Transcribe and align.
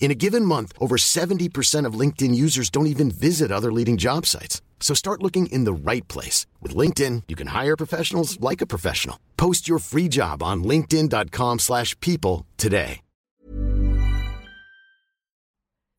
In 0.00 0.10
a 0.12 0.20
given 0.24 0.44
month, 0.44 0.72
over 0.78 0.96
70% 0.96 1.84
of 1.84 2.00
LinkedIn 2.00 2.32
users 2.34 2.70
don't 2.70 2.86
even 2.86 3.10
visit 3.10 3.50
other 3.50 3.72
leading 3.72 3.96
job 3.96 4.24
sites. 4.24 4.62
So 4.78 4.94
start 4.94 5.22
looking 5.24 5.46
in 5.46 5.64
the 5.64 5.90
right 5.90 6.06
place. 6.06 6.46
With 6.62 6.76
LinkedIn, 6.76 7.24
you 7.26 7.34
can 7.34 7.48
hire 7.48 7.76
professionals 7.76 8.38
like 8.40 8.60
a 8.60 8.70
professional. 8.74 9.18
Post 9.36 9.66
your 9.68 9.80
free 9.80 10.08
job 10.08 10.44
on 10.44 10.62
linkedin.com 10.62 11.58
slash 11.58 11.98
people 12.00 12.46
today. 12.56 13.02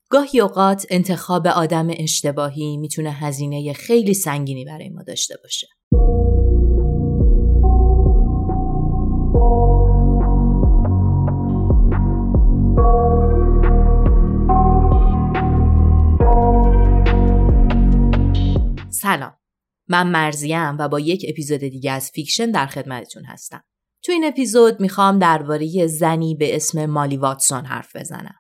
گاهی 0.10 0.40
اوقات 0.40 0.86
انتخاب 0.90 1.48
آدم 1.48 1.88
اشتباهی 2.00 2.78
میتونه 2.78 3.12
هزینه 3.12 3.74
خیلی 3.74 4.14
سنگینی 4.14 4.66
برای 4.66 4.90
ما 4.90 5.04
داشته 5.04 5.36
باشه. 5.44 5.68
من 19.93 20.07
مرزیم 20.11 20.77
و 20.79 20.89
با 20.89 21.01
یک 21.01 21.27
اپیزود 21.29 21.61
دیگه 21.61 21.93
از 21.93 22.11
فیکشن 22.11 22.51
در 22.51 22.67
خدمتتون 22.67 23.25
هستم. 23.25 23.65
تو 24.03 24.13
این 24.13 24.25
اپیزود 24.25 24.81
می‌خوام 24.81 25.19
درباره 25.19 25.87
زنی 25.87 26.35
به 26.35 26.57
اسم 26.57 26.87
مالی 26.87 27.17
واتسون 27.17 27.65
حرف 27.65 27.97
بزنم. 27.97 28.35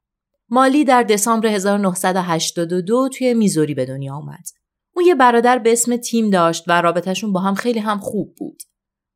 مالی 0.48 0.84
در 0.84 1.02
دسامبر 1.02 1.48
1982 1.48 3.08
توی 3.08 3.34
میزوری 3.34 3.74
به 3.74 3.84
دنیا 3.84 4.14
آمد. 4.14 4.44
اون 4.94 5.06
یه 5.06 5.14
برادر 5.14 5.58
به 5.58 5.72
اسم 5.72 5.96
تیم 5.96 6.30
داشت 6.30 6.64
و 6.66 6.80
رابطهشون 6.80 7.32
با 7.32 7.40
هم 7.40 7.54
خیلی 7.54 7.78
هم 7.78 7.98
خوب 7.98 8.34
بود. 8.38 8.62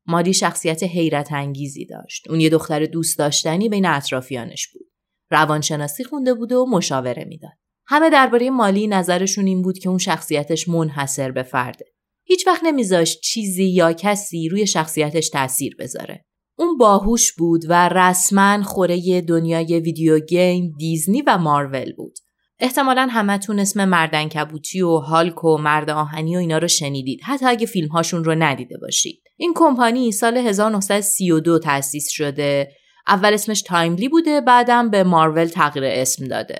مالی 0.05 0.33
شخصیت 0.33 0.83
حیرت 0.83 1.31
انگیزی 1.31 1.85
داشت. 1.85 2.29
اون 2.29 2.39
یه 2.39 2.49
دختر 2.49 2.85
دوست 2.85 3.17
داشتنی 3.17 3.69
بین 3.69 3.85
اطرافیانش 3.85 4.67
بود. 4.67 4.87
روانشناسی 5.31 6.03
خونده 6.03 6.33
بود 6.33 6.51
و 6.51 6.65
مشاوره 6.69 7.25
می‌داد. 7.25 7.57
همه 7.87 8.09
درباره 8.09 8.49
مالی 8.49 8.87
نظرشون 8.87 9.45
این 9.45 9.61
بود 9.61 9.79
که 9.79 9.89
اون 9.89 9.97
شخصیتش 9.97 10.69
منحصر 10.69 11.31
به 11.31 11.43
فرده. 11.43 11.96
هیچ 12.27 12.47
وقت 12.47 12.63
نمیذاشت 12.63 13.21
چیزی 13.21 13.65
یا 13.65 13.93
کسی 13.93 14.49
روی 14.49 14.67
شخصیتش 14.67 15.29
تاثیر 15.29 15.75
بذاره. 15.79 16.25
اون 16.57 16.77
باهوش 16.77 17.33
بود 17.33 17.61
و 17.69 17.89
رسما 17.89 18.63
خوره 18.63 19.21
دنیای 19.21 19.79
video 19.79 20.19
game، 20.19 20.73
دیزنی 20.79 21.21
و 21.21 21.37
مارول 21.37 21.93
بود. 21.93 22.17
احتمالا 22.59 23.07
همتون 23.11 23.59
اسم 23.59 23.85
مرد 23.85 24.27
عنکبوتی 24.27 24.81
و 24.81 24.97
هالک 24.97 25.43
و 25.43 25.57
مرد 25.57 25.89
آهنی 25.89 26.35
و 26.35 26.39
اینا 26.39 26.57
رو 26.57 26.67
شنیدید 26.67 27.19
حتی 27.23 27.45
اگه 27.45 27.65
فیلم 27.65 27.87
هاشون 27.87 28.23
رو 28.23 28.35
ندیده 28.35 28.77
باشید. 28.81 29.21
این 29.37 29.53
کمپانی 29.55 30.11
سال 30.11 30.37
1932 30.37 31.59
تأسیس 31.59 32.09
شده. 32.09 32.71
اول 33.07 33.33
اسمش 33.33 33.61
Timely 33.61 34.09
بوده 34.09 34.41
بعدم 34.41 34.89
به 34.89 35.03
مارول 35.03 35.45
تغییر 35.45 35.85
اسم 35.85 36.27
داده. 36.27 36.59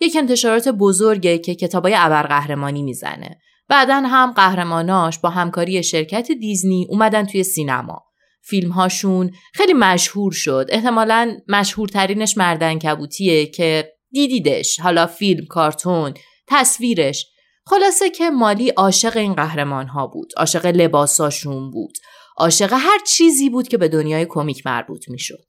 یک 0.00 0.16
انتشارات 0.16 0.68
بزرگه 0.68 1.38
که 1.38 1.54
کتابای 1.54 1.94
ابرقهرمانی 1.96 2.82
می‌زنه. 2.82 3.38
بعدا 3.68 4.00
هم 4.00 4.32
قهرماناش 4.32 5.18
با 5.18 5.30
همکاری 5.30 5.82
شرکت 5.82 6.32
دیزنی 6.32 6.86
اومدن 6.90 7.24
توی 7.24 7.44
سینما. 7.44 8.04
فیلم 8.42 8.70
هاشون 8.70 9.30
خیلی 9.54 9.72
مشهور 9.72 10.32
شد. 10.32 10.66
احتمالا 10.68 11.36
مشهورترینش 11.48 12.38
مردن 12.38 12.78
کبوتیه 12.78 13.46
که 13.46 13.92
دیدیدش. 14.10 14.80
حالا 14.80 15.06
فیلم، 15.06 15.46
کارتون، 15.46 16.14
تصویرش. 16.46 17.26
خلاصه 17.66 18.10
که 18.10 18.30
مالی 18.30 18.68
عاشق 18.68 19.16
این 19.16 19.34
قهرمان 19.34 19.86
ها 19.86 20.06
بود. 20.06 20.32
عاشق 20.36 20.66
لباساشون 20.66 21.70
بود. 21.70 21.98
عاشق 22.36 22.72
هر 22.72 22.98
چیزی 23.06 23.50
بود 23.50 23.68
که 23.68 23.78
به 23.78 23.88
دنیای 23.88 24.26
کمیک 24.28 24.66
مربوط 24.66 25.08
می‌شد. 25.08 25.44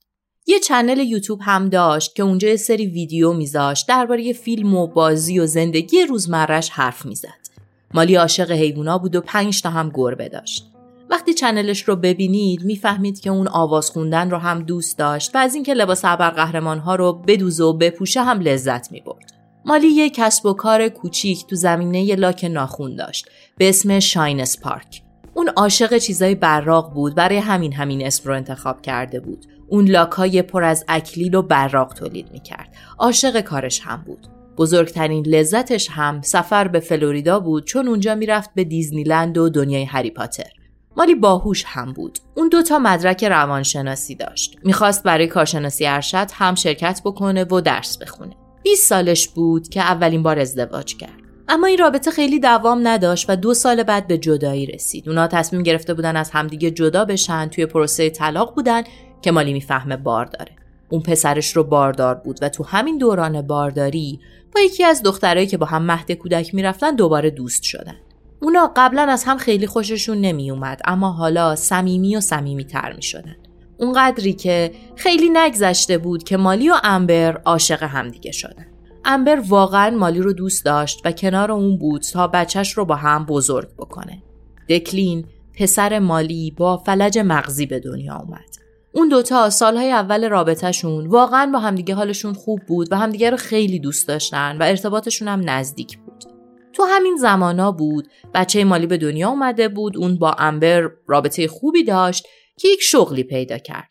یه 0.46 0.60
چنل 0.60 0.98
یوتیوب 0.98 1.40
هم 1.42 1.68
داشت 1.68 2.14
که 2.14 2.22
اونجا 2.22 2.48
یه 2.48 2.56
سری 2.56 2.86
ویدیو 2.86 3.32
میذاشت 3.32 3.88
درباره 3.88 4.32
فیلم 4.32 4.74
و 4.74 4.86
بازی 4.86 5.38
و 5.38 5.46
زندگی 5.46 6.02
روزمرش 6.02 6.70
حرف 6.70 7.06
می‌زد. 7.06 7.45
مالی 7.94 8.14
عاشق 8.14 8.50
حیوونا 8.50 8.98
بود 8.98 9.16
و 9.16 9.20
پنج 9.20 9.62
تا 9.62 9.70
هم 9.70 9.90
گربه 9.94 10.28
داشت. 10.28 10.70
وقتی 11.10 11.34
channel 11.34 11.71
ش 11.71 11.82
رو 11.82 11.96
ببینید 11.96 12.64
می‌فهمید 12.64 13.20
که 13.20 13.30
اون 13.30 13.48
آواز 13.48 13.90
خوندن 13.90 14.30
رو 14.30 14.38
هم 14.38 14.62
دوست 14.62 14.98
داشت 14.98 15.34
و 15.34 15.38
از 15.38 15.54
اینکه 15.54 15.74
لباس 15.74 16.00
ابرقهرمان 16.04 16.78
ها 16.78 16.94
رو 16.94 17.12
بدوزه 17.12 17.64
و 17.64 17.72
بپوشه 17.72 18.22
هم 18.22 18.40
لذت 18.40 18.92
می‌برد. 18.92 19.32
مالی 19.64 19.88
یه 19.88 20.10
کسب 20.10 20.46
و 20.46 20.52
کار 20.52 20.88
کوچیک 20.88 21.46
تو 21.46 21.56
زمینه 21.56 22.14
لاک 22.14 22.44
ناخون 22.44 22.96
داشت 22.96 23.28
به 23.56 23.68
اسم 23.68 23.98
Shine 23.98 24.60
Spark. 24.60 25.02
اون 25.34 25.48
عاشق 25.48 25.98
چیزای 25.98 26.34
براق 26.34 26.92
بود 26.92 27.14
برای 27.14 27.36
همین 27.36 27.72
همین 27.72 28.06
اسم 28.06 28.28
رو 28.28 28.36
انتخاب 28.36 28.82
کرده 28.82 29.20
بود. 29.20 29.46
اون 29.68 29.88
لاکای 29.88 30.42
پر 30.42 30.64
از 30.64 30.84
اکلیل 30.88 31.34
و 31.34 31.42
براق 31.42 31.94
تولید 31.94 32.32
می‌کرد. 32.32 32.68
عاشق 32.98 33.40
کارش 33.40 33.80
هم 33.80 34.02
بود. 34.06 34.26
بزرگترین 34.58 35.26
لذتش 35.26 35.88
هم 35.90 36.20
سفر 36.22 36.68
به 36.68 36.80
فلوریدا 36.80 37.40
بود 37.40 37.64
چون 37.64 37.88
اونجا 37.88 38.14
می‌رفت 38.14 38.50
به 38.54 38.64
دیزنیلند 38.64 39.38
و 39.38 39.48
دنیای 39.48 39.84
هری 39.84 40.10
پاتر. 40.10 40.50
مالی 40.96 41.14
باهوش 41.14 41.64
هم 41.66 41.92
بود. 41.92 42.18
اون 42.34 42.48
دوتا 42.48 42.78
مدرک 42.78 43.24
روانشناسی 43.24 44.14
داشت. 44.14 44.56
می‌خواست 44.64 45.02
برای 45.02 45.26
کارشناسی 45.26 45.86
ارشد 45.86 46.26
هم 46.32 46.54
شرکت 46.54 47.00
بکنه 47.04 47.44
و 47.44 47.60
درس 47.60 47.98
بخونه. 47.98 48.36
20 48.62 48.88
سالش 48.88 49.28
بود 49.28 49.68
که 49.68 49.80
اولین 49.80 50.22
بار 50.22 50.38
ازدواج 50.38 50.96
کرد. 50.96 51.10
اما 51.48 51.66
این 51.66 51.78
رابطه 51.78 52.10
خیلی 52.10 52.40
دوام 52.40 52.88
نداشت 52.88 53.30
و 53.30 53.36
دو 53.36 53.54
سال 53.54 53.82
بعد 53.82 54.06
به 54.06 54.18
جدایی 54.18 54.66
رسید. 54.66 55.08
اونا 55.08 55.26
تصمیم 55.26 55.62
گرفته 55.62 55.94
بودن 55.94 56.16
از 56.16 56.30
همدیگه 56.30 56.70
جدا 56.70 57.04
بشن 57.04 57.48
توی 57.48 57.66
پروسه 57.66 58.10
طلاق 58.10 58.54
بودن 58.54 58.82
که 59.22 59.32
مالی 59.32 59.52
می‌فهمه 59.52 59.96
بار 59.96 60.24
داره. 60.24 60.55
اون 60.88 61.02
پسرش 61.02 61.56
رو 61.56 61.64
باردار 61.64 62.14
بود 62.14 62.38
و 62.42 62.48
تو 62.48 62.64
همین 62.64 62.98
دوران 62.98 63.42
بارداری 63.42 64.20
با 64.54 64.60
یکی 64.60 64.84
از 64.84 65.02
دخترایی 65.02 65.46
که 65.46 65.56
با 65.56 65.66
هم 65.66 65.82
مهد 65.82 66.12
کودک 66.12 66.54
می‌رفتن 66.54 66.94
دوباره 66.94 67.30
دوست 67.30 67.62
شدن. 67.62 67.96
اونا 68.42 68.72
قبلا 68.76 69.02
از 69.02 69.24
هم 69.24 69.36
خیلی 69.38 69.66
خوششون 69.66 70.20
نمی 70.20 70.50
اومد 70.50 70.80
اما 70.84 71.12
حالا 71.12 71.56
صمیمی 71.56 72.16
و 72.16 72.20
صمیمی 72.20 72.64
تر 72.64 72.92
می 72.92 73.02
شدن. 73.02 73.36
اونقدری 73.78 74.32
که 74.32 74.72
خیلی 74.96 75.28
نگذشته 75.32 75.98
بود 75.98 76.24
که 76.24 76.36
مالی 76.36 76.70
و 76.70 76.74
امبر 76.84 77.36
عاشق 77.44 77.82
همدیگه 77.82 78.32
شدن. 78.32 78.66
امبر 79.04 79.42
واقعا 79.48 79.90
مالی 79.90 80.20
رو 80.20 80.32
دوست 80.32 80.64
داشت 80.64 81.00
و 81.04 81.12
کنار 81.12 81.52
اون 81.52 81.78
بود 81.78 82.02
تا 82.02 82.26
بچهش 82.26 82.72
رو 82.72 82.84
با 82.84 82.94
هم 82.94 83.24
بزرگ 83.24 83.68
بکنه. 83.78 84.22
دکلین 84.68 85.24
پسر 85.54 85.98
مالی 85.98 86.50
با 86.50 86.76
فلج 86.76 87.18
مغزی 87.18 87.66
به 87.66 87.80
دنیا 87.80 88.16
اومد. 88.16 88.65
اون 88.96 89.08
دوتا 89.08 89.50
سالهای 89.50 89.92
اول 89.92 90.28
رابطهشون 90.28 91.06
واقعا 91.06 91.50
با 91.52 91.58
همدیگه 91.58 91.94
حالشون 91.94 92.32
خوب 92.32 92.60
بود 92.68 92.92
و 92.92 92.96
همدیگه 92.96 93.30
رو 93.30 93.36
خیلی 93.36 93.78
دوست 93.78 94.08
داشتن 94.08 94.58
و 94.58 94.62
ارتباطشون 94.62 95.28
هم 95.28 95.50
نزدیک 95.50 95.98
بود. 95.98 96.24
تو 96.72 96.84
همین 96.88 97.16
زمانا 97.16 97.72
بود 97.72 98.08
بچه 98.34 98.64
مالی 98.64 98.86
به 98.86 98.96
دنیا 98.96 99.28
اومده 99.28 99.68
بود 99.68 99.96
اون 99.96 100.18
با 100.18 100.32
امبر 100.38 100.90
رابطه 101.06 101.48
خوبی 101.48 101.84
داشت 101.84 102.26
که 102.58 102.68
یک 102.68 102.82
شغلی 102.82 103.22
پیدا 103.22 103.58
کرد. 103.58 103.88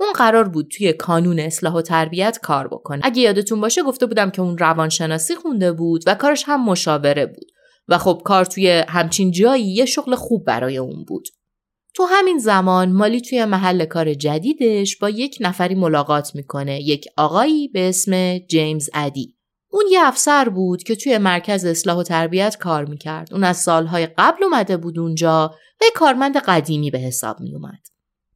اون 0.00 0.12
قرار 0.12 0.48
بود 0.48 0.68
توی 0.76 0.92
کانون 0.92 1.38
اصلاح 1.38 1.74
و 1.74 1.82
تربیت 1.82 2.38
کار 2.42 2.68
بکنه. 2.68 3.00
اگه 3.04 3.22
یادتون 3.22 3.60
باشه 3.60 3.82
گفته 3.82 4.06
بودم 4.06 4.30
که 4.30 4.42
اون 4.42 4.58
روانشناسی 4.58 5.34
خونده 5.34 5.72
بود 5.72 6.04
و 6.06 6.14
کارش 6.14 6.44
هم 6.46 6.64
مشاوره 6.64 7.26
بود. 7.26 7.50
و 7.88 7.98
خب 7.98 8.22
کار 8.24 8.44
توی 8.44 8.84
همچین 8.88 9.30
جایی 9.30 9.74
یه 9.74 9.84
شغل 9.84 10.14
خوب 10.14 10.44
برای 10.44 10.78
اون 10.78 11.04
بود. 11.04 11.28
تو 11.94 12.04
همین 12.04 12.38
زمان 12.38 12.92
مالی 12.92 13.20
توی 13.20 13.44
محل 13.44 13.84
کار 13.84 14.14
جدیدش 14.14 14.96
با 14.96 15.10
یک 15.10 15.38
نفری 15.40 15.74
ملاقات 15.74 16.34
می‌کنه. 16.34 16.80
یک 16.80 17.06
آقایی 17.16 17.68
به 17.68 17.88
اسم 17.88 18.38
جیمز 18.38 18.90
ادی 18.94 19.36
اون 19.70 19.84
یه 19.90 20.00
افسر 20.02 20.48
بود 20.48 20.82
که 20.82 20.96
توی 20.96 21.18
مرکز 21.18 21.64
اصلاح 21.64 21.98
و 21.98 22.02
تربیت 22.02 22.56
کار 22.56 22.84
می‌کرد. 22.84 23.32
اون 23.32 23.44
از 23.44 23.56
سالهای 23.56 24.06
قبل 24.06 24.44
اومده 24.44 24.76
بود 24.76 24.98
اونجا. 24.98 25.54
و 25.80 25.84
کارمند 25.94 26.36
قدیمی 26.36 26.90
به 26.90 26.98
حساب 26.98 27.40
میومد 27.40 27.86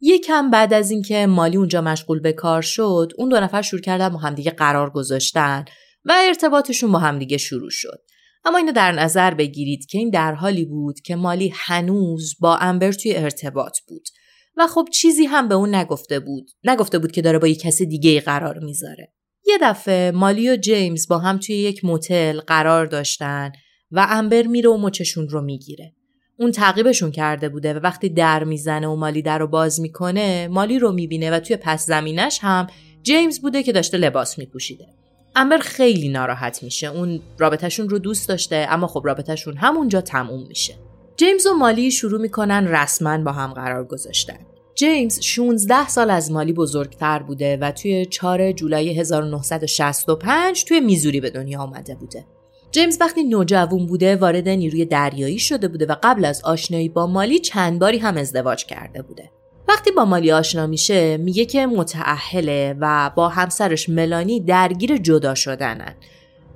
یکم 0.01 0.51
بعد 0.51 0.73
از 0.73 0.91
اینکه 0.91 1.27
مالی 1.27 1.57
اونجا 1.57 1.81
مشغول 1.81 2.21
به 2.21 2.33
کار 2.33 2.63
شد 2.63 3.13
اون 3.19 3.29
دو 3.29 3.41
نفر 3.41 3.63
شروع 3.63 3.81
کردن 3.81 4.09
با 4.09 4.19
همدیگه 4.19 4.51
قرار 4.51 4.91
گذاشتن 4.91 5.65
و 6.05 6.15
ارتباطشون 6.27 6.93
با 6.93 6.99
همدیگه 6.99 7.37
شروع 7.37 7.71
شد. 7.71 8.01
اما 8.49 8.59
اینو 8.59 8.73
در 8.73 8.93
نظر 8.93 9.35
بگیرید 9.35 9.87
که 9.87 9.99
این 9.99 10.11
در 10.11 10.35
حالی 10.35 10.65
بود 10.65 11.01
که 11.01 11.17
مالی 11.17 11.53
هنوز 11.55 12.37
با 12.41 12.57
امبر 12.57 12.93
توی 12.93 13.17
ارتباط 13.17 13.79
بود 13.89 14.09
و 14.57 14.67
خب 14.67 14.89
چیزی 14.93 15.25
هم 15.25 15.49
به 15.49 15.55
اون 15.55 15.75
نگفته 15.75 16.21
بود. 16.21 16.51
نگفته 16.65 16.99
بود 16.99 17.13
که 17.13 17.23
داره 17.23 17.39
با 17.39 17.49
یک 17.49 17.61
کسی 17.61 17.87
دیگه 17.87 18.21
قرار 18.21 18.59
می‌ذاره. 18.59 19.13
یه 19.47 19.59
دفعه 19.63 20.11
مالی 20.11 20.51
و 20.51 20.57
جیمز 20.57 21.09
با 21.09 21.19
هم 21.19 21.39
توی 21.39 21.57
یک 21.57 21.85
موتل 21.85 22.41
قرار 22.41 22.87
داشتن 22.87 23.53
و 23.91 24.07
امبر 24.11 24.43
میره 24.43 24.71
و 24.71 24.77
مچشون 24.77 25.29
رو 25.29 25.41
می‌گیره. 25.41 25.95
اون 26.39 26.53
تعقیبشون 26.53 27.11
کرده 27.11 27.49
بوده 27.49 27.75
و 27.75 27.79
وقتی 27.83 28.09
در 28.09 28.45
می‌زنه 28.45 28.89
و 28.89 28.97
مالی 28.97 29.23
در 29.23 29.39
رو 29.39 29.47
باز 29.47 29.81
می‌کنه 29.81 30.49
مالی 30.49 30.79
رو 30.79 30.93
می‌بینه 30.93 31.31
و 31.31 31.41
توی 31.41 31.57
پس 31.57 31.87
زمینش 31.87 32.39
هم 32.43 32.67
جیمز 33.03 33.41
بوده 33.41 33.63
که 33.63 33.73
داشته 33.73 33.99
لباس 33.99 34.39
میپوشیده. 34.39 34.98
امبر 35.39 35.59
خیلی 35.59 36.09
ناراحت 36.09 36.63
میشه 36.63 36.87
اون 36.87 37.21
رابطهشون 37.39 37.89
رو 37.89 37.99
دوست 37.99 38.29
داشته 38.29 38.67
اما 38.69 38.87
خب 38.87 39.03
رابطهشون 39.05 39.57
همونجا 39.57 40.01
تموم 40.01 40.47
میشه 40.49 40.75
جیمز 41.17 41.47
و 41.47 41.53
مالی 41.53 41.91
شروع 41.91 42.21
می‌کنن 42.21 42.69
رسما 42.69 43.19
با 43.19 43.33
هم 43.33 43.53
قرار 43.53 43.85
گذاشتن 43.85 44.39
جیمز 44.75 45.21
16 45.21 45.89
سال 45.89 46.11
از 46.11 46.33
مالی 46.33 46.53
بزرگتر 46.53 47.19
بوده 47.19 47.57
و 47.57 47.71
توی 47.71 48.07
4 48.07 48.53
جولای 48.53 49.01
1965 49.01 50.65
توی 50.65 50.81
میزوری 50.81 51.21
به 51.21 51.31
دنیا 51.31 51.61
آمده 51.61 51.95
بوده. 51.95 52.27
جیمز 52.71 52.99
وقتی 53.01 53.25
نوجوان 53.25 53.87
بوده 53.87 54.17
وارد 54.17 54.49
نیروی 54.49 54.85
دریایی 54.85 55.39
شده 55.39 55.69
بوده 55.69 55.87
و 55.87 55.95
قبل 56.03 56.25
از 56.25 56.43
آشنایی 56.45 56.89
با 56.89 57.07
مالی 57.07 57.39
چند 57.39 57.79
باری 57.79 57.99
هم 57.99 58.17
ازدواج 58.17 58.65
کرده 58.67 59.03
بوده. 59.03 59.31
وقتی 59.69 59.91
با 59.91 60.05
مالی 60.05 60.33
آشنا 60.33 60.67
میشه 60.67 61.17
میگه 61.17 61.45
که 61.45 61.67
متعهله 61.67 62.77
و 62.81 63.11
با 63.17 63.29
همسرش 63.29 63.89
ملانی 63.89 64.41
درگیر 64.41 64.97
جدا 64.97 65.35
شدنن. 65.35 65.95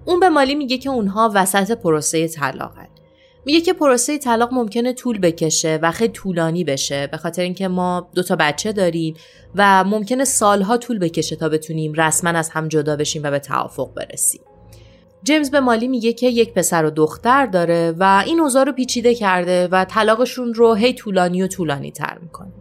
اون 0.05 0.20
به 0.20 0.29
مالی 0.29 0.55
میگه 0.55 0.79
که 0.79 0.91
اونها 0.91 1.32
وسط 1.35 1.73
پروسه 1.73 2.29
طلاقن. 2.29 2.88
میگه 3.47 3.61
که 3.61 3.73
پروسه 3.73 4.19
طلاق 4.19 4.53
ممکنه 4.53 4.93
طول 4.93 5.19
بکشه 5.19 5.79
و 5.82 5.91
خیلی 5.91 6.12
طولانی 6.12 6.64
بشه 6.64 7.06
به 7.06 7.17
خاطر 7.17 7.43
اینکه 7.43 7.69
ما 7.69 8.11
دو 8.14 8.23
تا 8.23 8.37
بچه 8.37 8.73
داریم 8.73 9.15
و 9.55 9.85
ممکنه 9.85 10.25
سالها 10.25 10.76
طول 10.76 10.99
بکشه 10.99 11.37
تا 11.37 11.49
بتونیم 11.49 11.93
رسما 11.93 12.31
از 12.31 12.50
هم 12.50 12.69
جدا 12.69 12.97
بشیم 12.97 13.23
و 13.25 13.31
به 13.31 13.38
توافق 13.38 13.94
برسیم. 13.94 14.41
جیمز 15.23 15.50
به 15.50 15.61
مالی 15.61 15.88
میگه 15.88 16.12
که 16.12 16.29
یک 16.29 16.55
پسر 16.55 16.85
و 16.85 16.91
دختر 16.91 17.47
داره 17.47 17.94
و 17.99 18.23
این 18.26 18.41
اوضاع 18.41 18.65
رو 18.65 18.73
پیچیده 18.73 19.15
کرده 19.15 19.69
و 19.69 19.85
طلاقشون 19.85 20.55
رو 20.55 20.75
هی 20.75 20.93
طولانی 20.93 21.43
و 21.43 21.47
طولانی 21.47 21.91
تر 21.91 22.19
می‌کنه. 22.23 22.53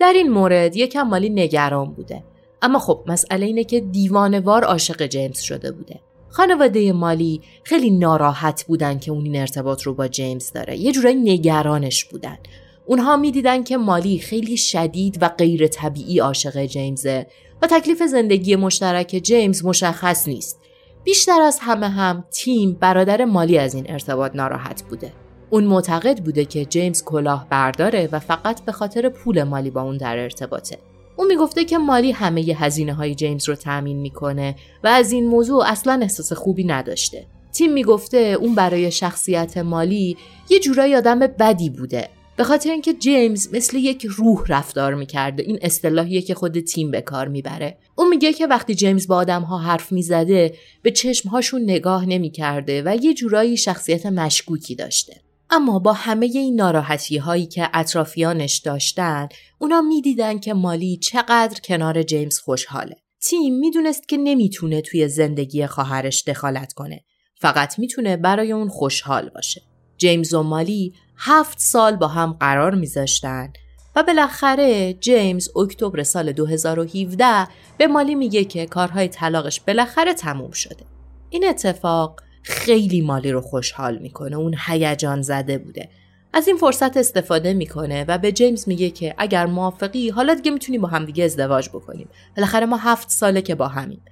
در 0.00 0.12
این 0.12 0.30
مورد 0.30 0.76
یکم 0.76 1.02
مالی 1.02 1.30
نگران 1.30 1.92
بوده. 1.92 2.24
اما 2.62 2.78
خب 2.78 3.04
مسئله 3.06 3.46
اینه 3.46 3.64
که 3.64 3.80
دیوانوار 3.80 4.64
عاشق 4.64 5.06
جیمز 5.06 5.40
شده 5.40 5.72
بوده. 5.72 6.00
خانواده 6.28 6.92
مالی 6.92 7.40
خیلی 7.64 7.90
ناراحت 7.90 8.64
بودن 8.68 8.98
که 8.98 9.10
اون 9.10 9.24
این 9.24 9.36
ارتباط 9.36 9.82
رو 9.82 9.94
با 9.94 10.08
جیمز 10.08 10.52
داره. 10.52 10.76
یه 10.76 10.92
جورایی 10.92 11.16
نگرانش 11.16 12.04
بودن. 12.04 12.38
اونها 12.86 13.16
می‌دیدن 13.16 13.62
که 13.62 13.76
مالی 13.76 14.18
خیلی 14.18 14.56
شدید 14.56 15.18
و 15.20 15.28
غیر 15.28 15.66
طبیعی 15.66 16.18
عاشق 16.18 16.64
جیمزه 16.64 17.26
و 17.62 17.66
تکلیف 17.66 18.02
زندگی 18.02 18.56
مشترک 18.56 19.20
جیمز 19.22 19.64
مشخص 19.64 20.28
نیست. 20.28 20.60
بیشتر 21.04 21.40
از 21.40 21.58
همه 21.60 21.88
هم 21.88 22.24
تیم 22.30 22.72
برادر 22.80 23.24
مالی 23.24 23.58
از 23.58 23.74
این 23.74 23.84
ارتباط 23.88 24.36
ناراحت 24.36 24.82
بوده. 24.82 25.12
اون 25.50 25.64
معتقد 25.64 26.18
بوده 26.18 26.44
که 26.44 26.64
جیمز 26.64 27.04
کلاه 27.04 27.46
برداره 27.50 28.08
و 28.12 28.18
فقط 28.18 28.64
به 28.64 28.72
خاطر 28.72 29.08
پول 29.08 29.42
مالی 29.42 29.70
با 29.70 29.82
اون 29.82 29.96
در 29.96 30.18
ارتباطه. 30.18 30.78
اون 31.16 31.26
می‌گفته 31.26 31.64
که 31.64 31.78
مالی 31.78 32.12
همه 32.12 32.48
ی 32.48 32.52
هزینه 32.52 32.94
های 32.94 33.14
جیمز 33.14 33.48
رو 33.48 33.54
تأمین 33.54 33.96
می‌کنه 33.96 34.54
و 34.84 34.88
از 34.88 35.12
این 35.12 35.26
موضوع 35.26 35.64
اصلا 35.66 35.98
احساس 36.02 36.32
خوبی 36.32 36.64
نداشته. 36.64 37.26
تیم 37.52 37.72
می‌گفته 37.72 38.18
اون 38.40 38.54
برای 38.54 38.90
شخصیت 38.90 39.58
مالی 39.58 40.16
یه 40.50 40.60
جورایی 40.60 40.94
آدم 40.94 41.18
بدی 41.18 41.70
بوده. 41.70 42.08
به 42.36 42.44
خاطر 42.44 42.70
اینکه 42.70 42.94
جیمز 42.94 43.54
مثل 43.54 43.76
یک 43.76 44.06
روح 44.10 44.44
رفتار 44.48 44.94
می‌کرده 44.94 45.42
این 45.42 45.58
اصطلاحیه 45.62 46.22
که 46.22 46.34
خود 46.34 46.60
تیم 46.60 46.90
به 46.90 47.00
کار 47.00 47.28
می‌بره 47.28 47.78
اون 47.96 48.08
میگه 48.08 48.32
که 48.32 48.46
وقتی 48.46 48.74
جیمز 48.74 49.06
با 49.06 49.16
آدم 49.16 49.42
ها 49.42 49.58
حرف 49.58 49.92
می‌زده 49.92 50.54
به 50.82 50.90
چشمهاشون 50.90 51.62
نگاه 51.62 52.06
نمی‌کرده 52.06 52.82
و 52.86 52.96
یه 53.02 53.14
جورایی 53.14 53.56
شخصیت 53.56 54.06
مشکوکی 54.06 54.74
داشته 54.74 55.20
اما 55.50 55.78
با 55.78 55.92
همه 55.92 56.26
این 56.26 56.54
ناراحتی 56.54 57.16
هایی 57.16 57.46
که 57.46 57.70
اطرافیانش 57.74 58.58
داشتن 58.58 59.28
اونا 59.58 59.80
می‌دیدن 59.80 60.38
که 60.38 60.54
مالی 60.54 60.96
چقدر 60.96 61.60
کنار 61.64 62.02
جیمز 62.02 62.38
خوشحاله. 62.38 62.96
تیم 63.20 63.54
می‌دونست 63.54 64.08
که 64.08 64.16
نمی‌تونه 64.16 64.80
توی 64.80 65.08
زندگی 65.08 65.66
خواهرش 65.66 66.24
دخالت 66.26 66.72
کنه. 66.72 67.04
فقط 67.36 67.78
می‌تونه 67.78 68.16
برای 68.16 68.52
اون 68.52 68.68
خوشحال 68.68 69.28
باشه. 69.28 69.62
جیمز 69.96 70.34
و 70.34 70.42
مالی 70.42 70.94
هفت 71.16 71.58
سال 71.58 71.96
با 71.96 72.08
هم 72.08 72.36
قرار 72.40 72.74
میذاشتن 72.74 73.52
و 73.96 74.02
بالاخره 74.02 74.92
جیمز 74.92 75.56
اکتبر 75.56 76.02
سال 76.02 76.32
2017 76.32 77.48
به 77.78 77.86
مالی 77.86 78.14
میگه 78.14 78.44
که 78.44 78.66
کارهای 78.66 79.08
طلاقش 79.08 79.60
بالاخره 79.60 80.14
تموم 80.14 80.50
شده. 80.50 80.84
این 81.30 81.48
اتفاق 81.48 82.20
خیلی 82.42 83.00
مالی 83.00 83.32
رو 83.32 83.40
خوشحال 83.40 83.98
می‌کنه 83.98 84.36
اون 84.36 84.54
هیجان 84.66 85.22
زده 85.22 85.58
بوده. 85.58 85.88
از 86.32 86.48
این 86.48 86.56
فرصت 86.56 86.96
استفاده 86.96 87.54
می‌کنه 87.54 88.04
و 88.08 88.18
به 88.18 88.32
جیمز 88.32 88.68
میگه 88.68 88.90
که 88.90 89.14
اگر 89.18 89.46
موافقی 89.46 90.10
حالا 90.10 90.34
دیگه 90.34 90.50
می‌تونیم 90.50 90.80
با 90.80 90.88
همدیگه 90.88 91.24
ازدواج 91.24 91.68
بکنیم. 91.68 92.08
بالاخره 92.36 92.66
ما 92.66 92.76
هفت 92.76 93.10
ساله 93.10 93.42
که 93.42 93.54
با 93.54 93.68
همیم. 93.68 94.02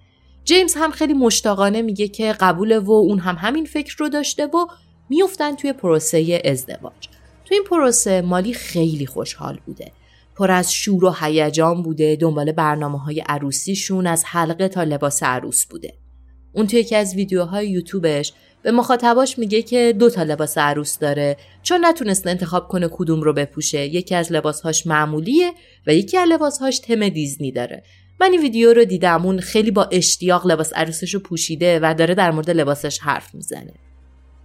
جیمز 0.44 0.75
هم 0.75 0.90
خیلی 0.90 1.12
مشتاقانه 1.12 1.82
میگه 1.82 2.08
که 2.08 2.32
قبوله 2.32 2.78
و 2.78 2.92
اون 2.92 3.18
هم 3.18 3.37
همین 3.38 3.64
فکر 3.64 3.97
رو 3.99 4.08
داشته 4.08 4.47
و 4.47 4.66
میفتن 5.08 5.56
توی 5.56 5.73
پروسه 5.73 6.42
ازدواج. 6.44 7.08
تو 7.44 7.54
این 7.54 7.64
پروسه 7.70 8.20
مالی 8.20 8.54
خیلی 8.54 9.06
خوشحال 9.06 9.61
بوده. 9.66 9.92
پر 10.37 10.50
از 10.50 10.73
شور 10.73 11.04
و 11.04 11.14
هیجان 11.20 11.82
بوده 11.82 12.16
دنبال 12.16 12.52
برنامه 12.52 12.99
های 12.99 13.20
عروسیشون 13.20 14.06
از 14.06 14.25
حلقه 14.26 14.68
تا 14.68 14.82
لباس 14.82 15.23
عروس 15.23 15.66
بوده. 15.66 15.94
اون 16.52 16.67
توی 16.67 16.81
یکی 16.81 16.97
از 16.97 17.14
ویدیوهای 17.14 17.69
یوتیوبش 17.71 18.33
به 18.62 18.71
مخاطباش 18.71 19.38
میگه 19.38 19.62
که 19.62 19.95
دو 19.99 20.11
تا 20.11 20.23
لباس 20.23 20.59
عروس 20.59 20.99
داره. 20.99 21.37
چون 21.62 21.87
نتونسته 21.87 22.31
انتخاب 22.31 22.69
کنه 22.69 22.88
کدوم 22.93 23.21
رو 23.21 23.33
بپوشه. 23.33 23.87
یکی 23.87 24.14
از 24.14 24.33
لباسهاش 24.33 24.87
معمولیه 24.87 25.52
و 25.87 25.95
یکی 25.95 26.17
از 26.17 26.28
لباسهاش 26.28 26.78
تم 26.78 27.09
دیزنی 27.09 27.52
داره. 27.52 27.83
من 28.21 28.33
این 28.33 28.40
ویدیو 28.40 28.73
رو 28.73 28.85
دیدم. 28.85 29.26
اون 29.26 29.40
خیلی 29.40 29.71
با 29.71 29.85
اشتیاق 29.85 30.47
لباس 30.47 30.73
عروسش 30.73 31.14
رو 31.14 31.21
پوشیده 31.21 31.81
و 31.83 31.95
داره 31.99 32.14
در 32.14 32.31
مورد 32.31 32.50
لباسش 32.50 32.99
حرف 32.99 33.35
می‌زنه. 33.35 33.75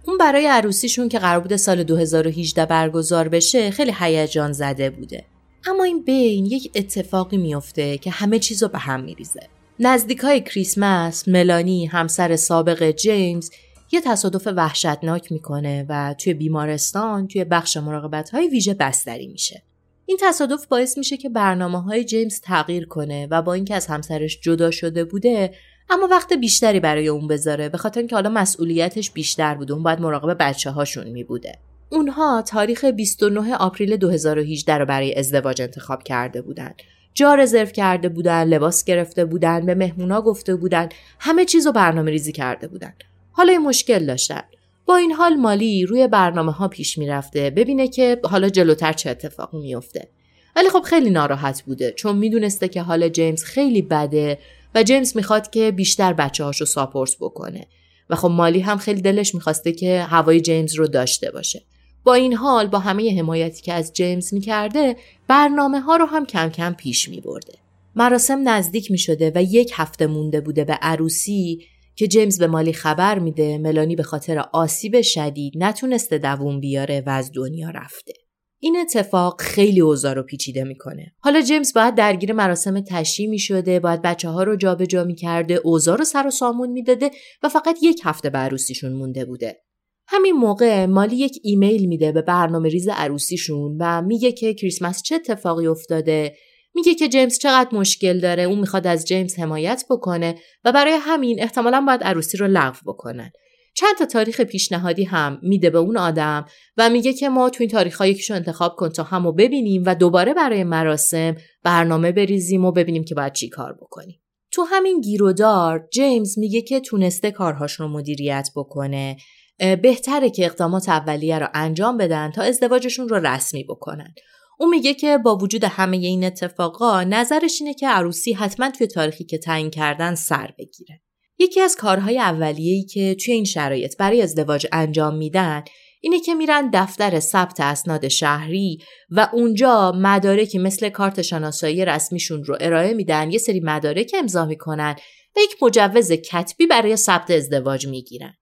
اون 0.06 0.18
برای 0.18 0.46
عروسیشون 0.46 1.08
که 1.08 1.18
قرار 1.18 1.40
بوده 1.40 1.56
سال 1.56 1.82
2018 1.82 2.66
برگزار 2.66 3.28
بشه 3.28 3.70
خیلی 3.70 3.92
هیجان 3.98 4.52
زده 4.52 4.90
بوده. 4.90 5.24
اما 5.66 5.84
این 5.84 6.04
بین 6.04 6.46
یک 6.46 6.70
اتفاقی 6.74 7.36
میفته 7.36 7.98
که 7.98 8.10
همه 8.10 8.38
چیز 8.38 8.62
رو 8.62 8.68
به 8.68 8.78
هم 8.78 9.04
میریزه. 9.04 9.48
نزدیک 9.78 10.18
های 10.18 10.40
کریسمس 10.40 11.28
ملانی 11.28 11.86
همسر 11.86 12.36
سابق 12.36 12.90
جیمز 12.90 13.50
یه 13.92 14.00
تصادف 14.00 14.48
وحشتناک 14.56 15.32
می‌کنه 15.32 15.86
و 15.88 16.14
توی 16.18 16.34
بیمارستان 16.34 17.28
توی 17.28 17.44
بخش 17.44 17.76
مراقبت 17.76 18.30
های 18.30 18.48
ویژه 18.48 18.74
بستری 18.74 19.26
میشه. 19.26 19.62
این 20.06 20.18
تصادف 20.20 20.66
باعث 20.66 20.98
میشه 20.98 21.16
که 21.16 21.28
برنامه 21.28 21.82
های 21.82 22.04
جیمز 22.04 22.40
تغییر 22.40 22.86
کنه 22.86 23.28
و 23.30 23.42
با 23.42 23.54
اینکه 23.54 23.74
از 23.74 23.86
همسرش 23.86 24.40
جدا 24.40 24.70
شده 24.70 25.04
بوده 25.04 25.54
اما 25.90 26.08
وقت 26.10 26.32
بیشتری 26.32 26.80
برای 26.80 27.08
اون 27.08 27.28
بذاره 27.28 27.68
به 27.68 27.78
خاطر 27.78 28.00
اینکه 28.00 28.16
حالا 28.16 28.30
مسئولیتش 28.30 29.10
بیشتر 29.10 29.54
بوده 29.54 29.72
اون 29.72 29.82
باید 29.82 30.00
مراقب 30.00 30.36
بچه 30.40 30.70
هاشون 30.70 31.08
می 31.08 31.24
بوده. 31.24 31.58
اونها 31.90 32.42
تاریخ 32.42 32.84
29 32.84 33.54
آپریل 33.54 33.96
2018 33.96 34.78
رو 34.78 34.86
برای 34.86 35.18
ازدواج 35.18 35.62
انتخاب 35.62 36.02
کرده 36.02 36.42
بودن 36.42 36.74
جا 37.14 37.34
رزرو 37.34 37.66
کرده 37.66 38.08
بودن 38.08 38.44
لباس 38.44 38.84
گرفته 38.84 39.24
بودن 39.24 39.66
به 39.66 39.74
مهمونا 39.74 40.22
گفته 40.22 40.56
بودن 40.56 40.88
همه 41.20 41.44
چیز 41.44 41.66
رو 41.66 41.72
برنامه 41.72 42.10
ریزی 42.10 42.32
کرده 42.32 42.68
بودن. 42.68 42.94
حالا 43.32 43.52
این 43.52 43.62
مشکل 43.62 44.06
داشتن. 44.06 44.42
با 44.86 44.96
این 44.96 45.12
حال 45.12 45.34
مالی 45.34 45.86
روی 45.86 46.08
برنامه 46.08 46.52
ها 46.52 46.68
پیش 46.68 46.98
می‌رفته 46.98 47.50
ببینه 47.50 47.88
که 47.88 48.20
حالا 48.24 48.48
جلوتر 48.48 48.92
چه 48.92 49.10
اتفاقی 49.10 49.58
میفته 49.58 50.08
ولی 50.56 50.70
خب 50.70 50.82
خیلی 50.82 51.10
ناراحت 51.10 51.62
بوده 51.62 51.92
چون 51.92 52.16
می‌دونسته 52.16 52.68
که 52.68 52.82
حال 52.82 53.08
جیمز 53.08 53.44
خیلی 53.44 53.82
بده 53.82 54.38
و 54.74 54.82
جیمز 54.82 55.16
می‌خواد 55.16 55.50
که 55.50 55.70
بیشتر 55.70 56.12
بچه 56.12 56.44
هاشو 56.44 56.64
ساپورت 56.64 57.16
بکنه. 57.20 57.66
و 58.10 58.16
خب 58.16 58.28
مالی 58.28 58.60
هم 58.60 58.78
خیلی 58.78 59.00
دلش 59.00 59.34
می‌خواسته 59.34 59.72
که 59.72 60.02
هوای 60.02 60.40
جیمز 60.40 60.74
رو 60.74 60.86
داشته 60.86 61.30
باشه. 61.30 61.62
با 62.04 62.14
این 62.14 62.34
حال 62.34 62.66
با 62.66 62.78
همه 62.78 63.18
حمایتی 63.18 63.62
که 63.62 63.72
از 63.72 63.92
جیمز 63.92 64.34
می‌کرده 64.34 64.96
برنامه 65.28 65.80
ها 65.80 65.96
رو 65.96 66.04
هم 66.04 66.26
کم 66.26 66.48
کم 66.48 66.72
پیش 66.72 67.08
میبرده 67.08 67.54
مراسم 67.94 68.48
نزدیک 68.48 68.90
می‌شده 68.90 69.32
و 69.34 69.42
یک 69.42 69.72
هفته 69.74 70.06
مونده 70.06 70.40
بوده 70.40 70.64
به 70.64 70.72
عروسی 70.72 71.58
که 71.96 72.08
جیمز 72.08 72.38
به 72.38 72.46
مالی 72.46 72.72
خبر 72.72 73.18
میده 73.18 73.58
ملانی 73.58 73.96
به 73.96 74.02
خاطر 74.02 74.38
آسیب 74.38 75.00
شدید 75.00 75.52
نتونسته 75.56 76.18
دووم 76.18 76.60
بیاره 76.60 77.02
و 77.06 77.10
از 77.10 77.30
دنیا 77.34 77.70
رفته. 77.70 78.12
این 78.60 78.76
اتفاق 78.76 79.40
خیلی 79.40 79.80
اوضاع 79.80 80.14
رو 80.14 80.22
پیچیده 80.22 80.64
می‌کنه. 80.64 81.12
حالا 81.18 81.40
جیمز 81.40 81.72
باید 81.74 81.94
درگیر 81.94 82.32
مراسم 82.32 82.80
تشییع 82.80 83.30
می 83.30 83.38
شده، 83.38 83.80
باید 83.80 84.02
بچه 84.02 84.28
ها 84.28 84.42
رو 84.42 84.56
جابجا 84.56 85.04
می‌کرده، 85.04 85.54
اوضاع 85.54 85.96
رو 85.96 86.04
سر 86.04 86.26
و 86.26 86.30
سامون 86.30 86.70
می‌داده 86.70 87.10
و 87.42 87.48
فقط 87.48 87.78
یک 87.82 88.00
هفته 88.04 88.30
به 88.30 88.38
عروسیشون 88.38 88.92
مونده 88.92 89.24
بوده. 89.24 89.63
همین 90.06 90.34
موقع 90.34 90.86
مالی 90.86 91.16
یک 91.16 91.40
ایمیل 91.42 91.86
میده 91.86 92.12
به 92.12 92.22
برنامه 92.22 92.68
ریز 92.68 92.88
عروسیشون 92.88 93.76
و 93.80 94.02
میگه 94.02 94.32
که 94.32 94.54
کریسمس 94.54 95.02
چه 95.02 95.14
اتفاقی 95.14 95.66
افتاده. 95.66 96.36
میگه 96.74 96.94
که 96.94 97.08
جیمز 97.08 97.38
چقدر 97.38 97.76
مشکل 97.76 98.20
داره 98.20 98.42
اون 98.42 98.58
می‌خواد 98.58 98.86
از 98.86 99.04
جیمز 99.04 99.38
حمایت 99.38 99.84
بکنه 99.90 100.34
و 100.64 100.72
برای 100.72 100.92
همین 101.00 101.42
احتمالا 101.42 101.84
باید 101.86 102.02
عروسی 102.02 102.36
رو 102.36 102.46
لغو 102.46 102.92
بکنن. 102.92 103.30
چند 103.76 103.96
تا 103.98 104.06
تاریخ 104.06 104.40
پیشنهادی 104.40 105.04
هم 105.04 105.38
میده 105.42 105.70
به 105.70 105.78
اون 105.78 105.96
آدم 105.96 106.44
و 106.76 106.90
میگه 106.90 107.12
که 107.12 107.28
ما 107.28 107.50
تو 107.50 107.56
این 107.60 107.70
تاریخ 107.70 107.96
ها 107.96 108.06
یکیشو 108.06 108.34
انتخاب 108.34 108.76
کن 108.76 108.88
تا 108.88 109.02
همو 109.02 109.32
ببینیم 109.32 109.82
و 109.86 109.94
دوباره 109.94 110.34
برای 110.34 110.64
مراسم 110.64 111.36
برنامه 111.62 112.12
بریزیم 112.12 112.64
و 112.64 112.72
ببینیم 112.72 113.04
که 113.04 113.14
باید 113.14 113.32
چی 113.32 113.48
کار 113.48 113.72
بکنیم. 113.72 114.20
تو 114.52 114.62
همین 114.62 115.00
گیرودار 115.00 115.88
جیمز 115.92 116.38
میگه 116.38 116.62
که 116.62 116.80
تونسته 116.80 117.30
کارهاش 117.30 117.72
رو 117.72 117.88
مدیریت 117.88 118.48
بکنه. 118.56 119.16
بهتره 119.58 120.30
که 120.30 120.44
اقدامات 120.44 120.88
اولیه 120.88 121.38
رو 121.38 121.48
انجام 121.54 121.96
بدن 121.96 122.30
تا 122.30 122.42
ازدواجشون 122.42 123.08
رو 123.08 123.26
رسمی 123.26 123.64
بکنن 123.64 124.14
اون 124.58 124.70
میگه 124.70 124.94
که 124.94 125.18
با 125.18 125.36
وجود 125.36 125.64
همه 125.64 125.96
این 125.96 126.24
اتفاقا 126.24 127.02
نظرش 127.02 127.60
اینه 127.60 127.74
که 127.74 127.88
عروسی 127.88 128.32
حتما 128.32 128.70
توی 128.70 128.86
تاریخی 128.86 129.24
که 129.24 129.38
تعیین 129.38 129.70
کردن 129.70 130.14
سر 130.14 130.54
بگیره. 130.58 131.00
یکی 131.38 131.60
از 131.60 131.76
کارهای 131.76 132.18
اولیه‌ای 132.18 132.84
که 132.84 133.14
توی 133.24 133.34
این 133.34 133.44
شرایط 133.44 133.96
برای 133.96 134.22
ازدواج 134.22 134.66
انجام 134.72 135.16
میدن 135.16 135.64
اینه 136.00 136.20
که 136.20 136.34
میرن 136.34 136.70
دفتر 136.72 137.20
ثبت 137.20 137.60
اسناد 137.60 138.08
شهری 138.08 138.78
و 139.10 139.28
اونجا 139.32 139.92
مدارکی 139.96 140.58
مثل 140.58 140.88
کارت 140.88 141.22
شناسایی 141.22 141.84
رسمیشون 141.84 142.44
رو 142.44 142.56
ارائه 142.60 142.94
میدن 142.94 143.30
یه 143.30 143.38
سری 143.38 143.60
مدارک 143.60 144.14
امضا 144.18 144.44
می‌کنن 144.44 144.96
و 145.36 145.40
یک 145.40 145.62
مجوز 145.62 146.12
کتبی 146.12 146.66
برای 146.66 146.96
ثبت 146.96 147.30
ازدواج 147.30 147.86
می‌گیرن. 147.86 148.34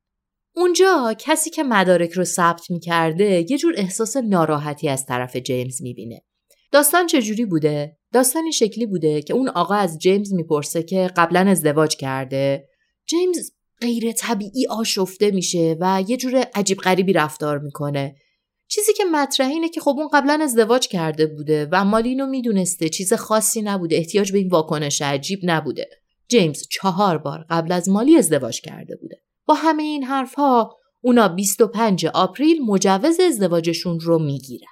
اونجا 0.55 1.15
کسی 1.19 1.51
که 1.51 1.63
مدارک 1.63 2.13
رو 2.13 2.25
ثبت 2.25 2.71
می‌کرده 2.71 3.51
یه 3.51 3.59
جور 3.59 3.75
احساس 3.77 4.17
ناراحتی 4.17 4.89
از 4.89 5.07
طرف 5.07 5.37
جیمز 5.37 5.83
می‌بینه. 5.83 6.23
داستان 6.73 7.07
چجوری 7.07 7.45
بوده؟ 7.45 7.97
داستان 8.13 8.43
این 8.43 8.53
شکلی 8.53 8.87
بوده 8.87 9.23
که 9.23 9.35
اون 9.35 9.49
آقا 9.49 9.75
از 9.75 9.99
جیمز 9.99 10.33
می‌پرسه 10.33 10.83
که 10.83 11.11
قبلا 11.17 11.41
ازدواج 11.41 11.97
کرده. 11.97 12.69
جیمز 13.07 13.51
غیر 13.81 14.13
طبیعی 14.13 14.67
آشفته 14.71 15.31
میشه 15.31 15.77
و 15.81 16.05
یه 16.09 16.17
جور 16.17 16.37
عجیب 16.55 16.79
غریبی 16.79 17.13
رفتار 17.13 17.59
می‌کنه. 17.59 18.15
چیزی 18.69 18.93
که 18.93 19.05
مطرحه 19.05 19.51
اینه 19.51 19.69
که 19.69 19.81
خب 19.81 19.95
اون 19.99 20.09
قبلا 20.13 20.39
ازدواج 20.43 20.89
کرده 20.89 21.27
بوده 21.27 21.69
و 21.73 21.85
مالی 21.85 22.09
اینو 22.09 22.27
می‌دونسته 22.27 22.89
چیز 22.89 23.13
خاصی 23.13 23.63
نبوده 23.63 23.97
احتیاج 23.97 24.33
به 24.33 24.39
این 24.39 24.49
واکنش 24.49 25.03
عجیب 25.03 25.41
نبوده. 25.43 25.89
جیمز 26.29 26.69
چهار 26.71 27.19
بار 27.19 27.47
قبل 27.51 27.73
از 27.73 27.89
مالی 27.89 28.17
ازدواج 28.17 28.61
کرده 28.61 28.97
بوده. 28.97 29.22
با 29.47 29.55
همه 29.55 29.83
این 29.83 30.05
حرفها 30.05 30.77
اونا 31.01 31.29
25 31.29 32.07
آپریل 32.07 32.63
مجوز 32.63 33.21
ازدواجشون 33.21 34.01
رو 34.01 34.19
می‌گیرن. 34.19 34.67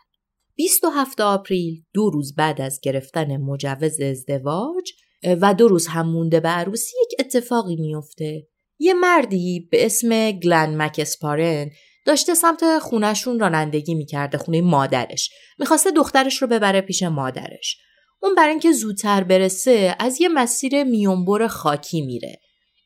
27 0.57 1.21
آپریل 1.21 1.83
دو 1.95 2.11
روز 2.11 2.35
بعد 2.35 2.61
از 2.61 2.81
گرفتن 2.83 3.37
مجوز 3.37 4.01
ازدواج 4.01 4.93
و 5.41 5.55
دو 5.55 5.69
روز 5.69 5.87
هم 5.87 6.09
مونده 6.09 6.41
به 6.41 6.49
عروسی 6.49 6.93
یک 7.03 7.15
اتفاقی 7.19 7.77
میفته. 7.77 8.47
یه 8.79 8.95
مردی 8.95 9.69
به 9.71 9.87
اسم 9.87 10.31
گلن 10.31 10.83
مکسپارن 10.83 11.71
داشته 12.07 12.35
سمت 12.35 12.79
خونشون 12.79 13.41
رانندگی 13.41 13.95
می‌کرده 13.95 14.39
خونه 14.39 14.61
مادرش. 14.61 15.31
می‌خواسته 15.59 15.91
دخترش 15.91 16.43
رو 16.43 16.49
ببره 16.49 16.81
پیش 16.81 17.03
مادرش. 17.03 17.79
اون 18.23 18.35
برای 18.35 18.51
اینکه 18.51 18.73
زودتر 18.73 19.25
برسه 19.25 19.97
از 19.99 20.21
یه 20.21 20.29
مسیر 20.29 20.85
میونبر 20.85 21.47
خاکی 21.47 22.01
میره 22.01 22.41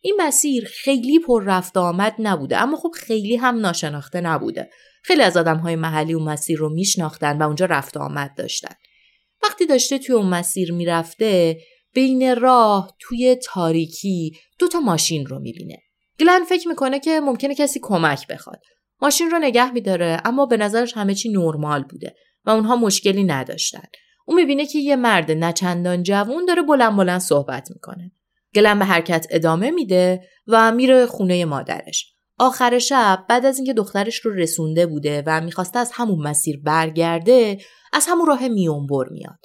این 0.06 0.16
مسیر 0.20 0.64
خیلی 0.64 1.18
پر 1.18 1.44
رفت 1.44 1.76
آمد 1.76 2.14
نبوده 2.18 2.56
اما 2.56 2.76
خب 2.76 2.90
خیلی 2.90 3.36
هم 3.36 3.60
ناشناخته 3.60 4.20
نبوده. 4.20 4.70
خیلی 5.02 5.22
از 5.22 5.36
آدم 5.36 5.56
های 5.56 5.76
محلی 5.76 6.12
اون 6.12 6.24
مسیر 6.28 6.58
رو 6.58 6.68
میشناختن 6.68 7.38
و 7.38 7.42
اونجا 7.42 7.66
رفت 7.66 7.96
آمد 7.96 8.34
داشتن. 8.36 8.74
وقتی 9.42 9.66
داشته 9.66 9.98
توی 9.98 10.14
اون 10.14 10.26
مسیر 10.26 10.72
می‌رفته 10.72 11.58
بین 11.94 12.36
راه 12.36 12.96
توی 13.00 13.34
تاریکی 13.34 14.32
دو 14.58 14.68
تا 14.68 14.80
ماشین 14.80 15.26
رو 15.26 15.38
می‌بینه. 15.38 15.78
گلن 16.20 16.44
فکر 16.44 16.68
می‌کنه 16.68 17.00
که 17.00 17.20
ممکنه 17.20 17.54
کسی 17.54 17.80
کمک 17.82 18.26
بخواد. 18.26 18.60
ماشین 19.02 19.30
رو 19.30 19.38
نگه 19.38 19.72
میداره 19.72 20.20
اما 20.24 20.46
به 20.46 20.56
نظرش 20.56 20.96
همه 20.96 21.14
چی 21.14 21.32
نرمال 21.32 21.82
بوده 21.82 22.14
و 22.44 22.50
اونها 22.50 22.76
مشکلی 22.76 23.24
نداشتن. 23.24 23.88
اون 24.26 24.40
می‌بینه 24.40 24.66
که 24.66 24.78
یه 24.78 24.96
مرد 24.96 25.30
نچندان 25.30 26.02
جوون 26.02 26.44
داره 26.44 26.62
بلند 26.62 26.96
بلند 26.96 27.20
صحبت 27.20 27.70
می‌کنه. 27.70 28.12
گلن 28.54 28.78
به 28.78 28.84
حرکت 28.84 29.26
ادامه 29.30 29.70
میده 29.70 30.28
و 30.46 30.72
میره 30.72 31.06
خونه 31.06 31.44
مادرش. 31.44 32.14
آخر 32.38 32.78
شب 32.78 33.24
بعد 33.28 33.46
از 33.46 33.56
اینکه 33.56 33.72
دخترش 33.72 34.16
رو 34.16 34.32
رسونده 34.34 34.86
بوده 34.86 35.22
و 35.26 35.40
می‌خواسته 35.40 35.78
از 35.78 35.90
همون 35.94 36.18
مسیر 36.18 36.60
برگرده 36.64 37.58
از 37.92 38.04
همون 38.08 38.26
راه 38.26 38.48
میونبر 38.48 39.08
میاد. 39.10 39.38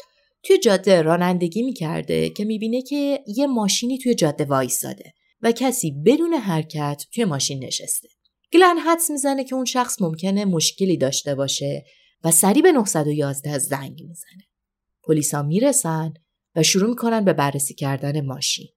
توی 0.43 0.57
جاده 0.57 1.01
رانندگی 1.01 1.61
می‌کرده 1.61 2.29
که 2.29 2.45
می‌بینه 2.45 2.81
که 2.81 3.23
یه 3.27 3.47
ماشینی 3.47 3.97
توی 3.97 4.15
جاده 4.15 4.45
وایستاده 4.45 5.13
و 5.41 5.51
کسی 5.51 5.91
بدون 6.05 6.33
حرکت 6.33 7.03
توی 7.13 7.25
ماشین 7.25 7.63
نشسته. 7.63 8.07
گلن 8.53 8.77
حدس 8.77 9.09
می‌زنه 9.09 9.43
که 9.43 9.55
اون 9.55 9.65
شخص 9.65 10.01
ممکنه 10.01 10.45
مشکلی 10.45 10.97
داشته 10.97 11.35
باشه 11.35 11.83
و 12.23 12.31
سریع 12.31 12.63
به 12.63 12.71
911 12.71 13.57
زنگ 13.57 14.03
می‌زنه. 14.07 14.43
پلیسا 15.03 15.43
می‌رسن 15.43 16.13
و 16.55 16.63
شروع 16.63 16.89
می‌کنن 16.89 17.25
به 17.25 17.33
بررسی 17.33 17.73
کردن 17.73 18.25
ماشین. 18.25 18.67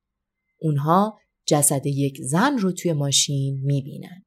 اونها 0.62 1.18
جسد 1.46 1.86
یک 1.86 2.18
زن 2.20 2.58
رو 2.58 2.72
توی 2.72 2.92
ماشین 2.92 3.60
می‌بینن. 3.62 4.24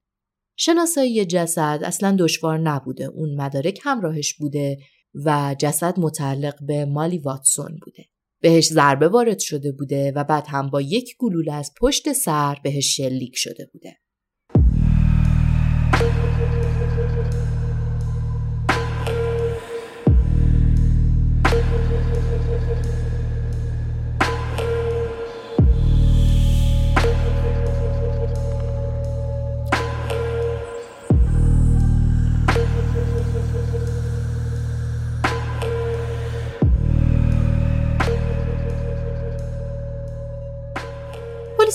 شناسایی 0.58 1.26
جسد 1.26 1.80
اصلا 1.84 2.16
دشوار 2.20 2.60
نبوده. 2.60 3.06
اون 3.06 3.36
مدارک 3.42 3.80
همراهش 3.84 4.34
بوده 4.34 4.78
و 5.26 5.56
جسد 5.60 6.00
متعلق 6.00 6.56
به 6.68 6.86
مالی 6.86 7.18
واتسون 7.18 7.80
بوده. 7.86 8.06
بهش 8.42 8.68
ضربه 8.68 9.08
وارد 9.08 9.40
شده 9.40 9.72
بوده 9.72 10.12
و 10.16 10.24
بعد 10.24 10.46
هم 10.48 10.70
با 10.70 10.82
یک 10.82 11.16
گلوله 11.20 11.54
از 11.54 11.72
پشت 11.80 12.14
سر 12.14 12.58
بهش 12.64 12.96
شلیک 12.96 13.34
شده 13.36 13.70
بوده. 13.74 13.98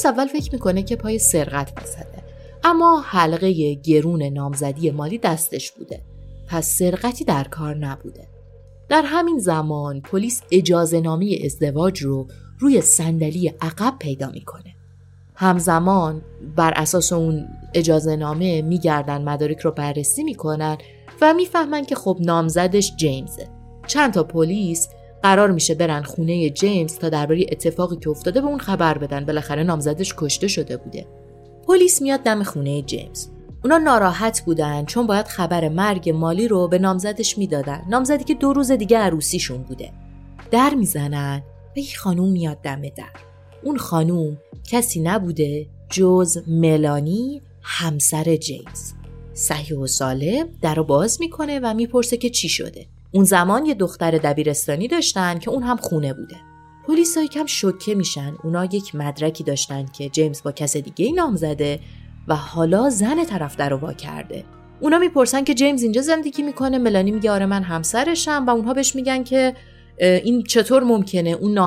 پلیس 0.01 0.07
اول 0.07 0.27
فکر 0.27 0.53
می‌کنه 0.53 0.83
که 0.83 0.97
پای 0.97 1.19
سرقت 1.19 1.73
وسطه. 1.83 2.23
اما 2.65 3.01
حلقه 3.01 3.75
گرون 3.75 4.23
نامزدی 4.23 4.91
مالی 4.91 5.19
دستش 5.19 5.73
بوده. 5.73 6.01
پس 6.49 6.79
سرقتی 6.79 7.25
در 7.25 7.45
کار 7.45 7.77
نبوده. 7.77 8.29
در 8.89 9.03
همین 9.03 9.39
زمان 9.39 10.01
پلیس 10.01 10.43
اجازه 10.51 11.01
نامی 11.01 11.45
ازدواج 11.45 12.03
رو 12.03 12.27
روی 12.59 12.81
صندلی 12.81 13.49
عقب 13.61 13.95
پیدا 13.99 14.31
می‌کنه. 14.31 14.75
همزمان 15.35 16.23
بر 16.57 16.73
اساس 16.77 17.13
اون 17.13 17.49
اجازه 17.75 18.17
نامه 18.17 18.63
میگردن 18.63 19.23
مدارک 19.23 19.59
رو 19.59 19.71
بررسی 19.71 20.25
می‌کنن 20.25 20.79
و 21.21 21.35
می‌فهمن 21.35 21.85
که 21.85 21.95
خب 21.95 22.19
نامزدش 22.21 22.93
جیمزه. 22.97 23.49
چند 23.87 24.13
تا 24.13 24.25
پلیس 24.25 24.89
قرار 25.23 25.51
میشه 25.51 25.75
برن 25.75 26.03
خونه 26.03 26.51
جیمز 26.51 26.99
تا 26.99 27.09
درباره 27.09 27.47
اتفاقی 27.53 27.97
که 27.97 28.11
افتاده 28.11 28.41
به 28.41 28.47
اون 28.47 28.59
خبر 28.59 28.99
بدن. 28.99 29.25
بالاخره 29.25 29.63
نامزدش 29.63 30.15
کشته 30.17 30.49
شده 30.49 30.77
بوده. 30.77 31.07
پلیس 31.67 32.03
میاد 32.03 32.21
دم 32.21 32.43
خونه 32.43 32.83
جیمز. 32.83 33.27
اونا 33.65 33.79
ناراحت 33.79 34.43
بودن 34.45 34.85
چون 34.85 35.07
باید 35.07 35.27
خبر 35.27 35.69
مرگ 35.69 36.11
مالی 36.11 36.49
رو 36.49 36.69
به 36.69 36.79
نامزدش 36.79 37.39
می‌دادن. 37.39 37.83
نامزدی 37.89 38.25
که 38.25 38.35
دو 38.35 38.53
روز 38.53 38.73
دیگه 38.73 38.99
عروسیشون 38.99 39.63
بوده. 39.63 39.93
در 40.51 40.75
می‌زنن 40.75 41.43
و 41.77 41.79
یه 41.79 41.97
خانوم 41.99 42.33
میاد 42.33 42.61
دم 42.63 42.83
در. 42.83 43.05
اون 43.63 43.77
خانوم 43.77 44.39
کسی 44.71 45.01
نبوده 45.01 45.67
جز 45.91 46.43
ملانی 46.47 47.43
همسر 47.63 48.37
جیمز. 48.37 48.93
صحیح 49.35 49.79
و 49.79 49.87
سالم 49.87 50.49
در 50.63 50.75
رو 50.75 50.85
باز 50.85 51.21
می‌کنه 51.21 51.61
و 51.63 51.75
می‌پرسه 51.75 52.17
که 52.17 52.31
چی 52.31 52.49
شده. 52.49 52.87
اون 53.13 53.25
زمان 53.25 53.67
یه 53.67 53.75
دختر 53.75 54.11
دبیرستانی 54.11 54.89
داشتن 54.89 55.39
که 55.39 55.51
اون 55.51 55.63
هم 55.63 55.77
خونه 55.77 56.15
بوده. 56.15 56.37
پلیس 56.87 57.19
کم 57.19 57.47
شوکه 57.47 57.95
میشن. 57.95 58.35
اونا 58.45 58.65
یک 58.65 58.95
مدرکی 58.95 59.45
داشتن 59.45 59.87
که 59.87 60.09
جیمز 60.09 60.43
با 60.43 60.53
کس 60.53 60.77
دیگه 60.77 61.13
نام 61.13 61.37
زده 61.37 61.81
و 62.29 62.37
حالا 62.37 62.91
زن 62.91 63.25
طرف 63.25 63.61
رو 63.61 63.77
وا 63.77 63.93
کرده. 63.93 64.45
اونا 64.81 64.99
می‌پرسن 64.99 65.45
که 65.45 65.55
جیمز 65.55 65.83
اینجا 65.83 66.03
زندگی 66.03 66.43
می‌کنه؟ 66.43 66.79
ملانی 66.79 67.11
میگه 67.11 67.31
آره 67.31 67.47
من 67.47 67.63
همسرشم 67.63 68.45
و 68.47 68.51
اونها 68.51 68.75
بهش 68.75 68.97
میگن 68.97 69.25
که 69.25 69.55
این 69.99 70.43
چطور 70.43 70.85
ممکنه؟ 70.85 71.31
اون 71.31 71.65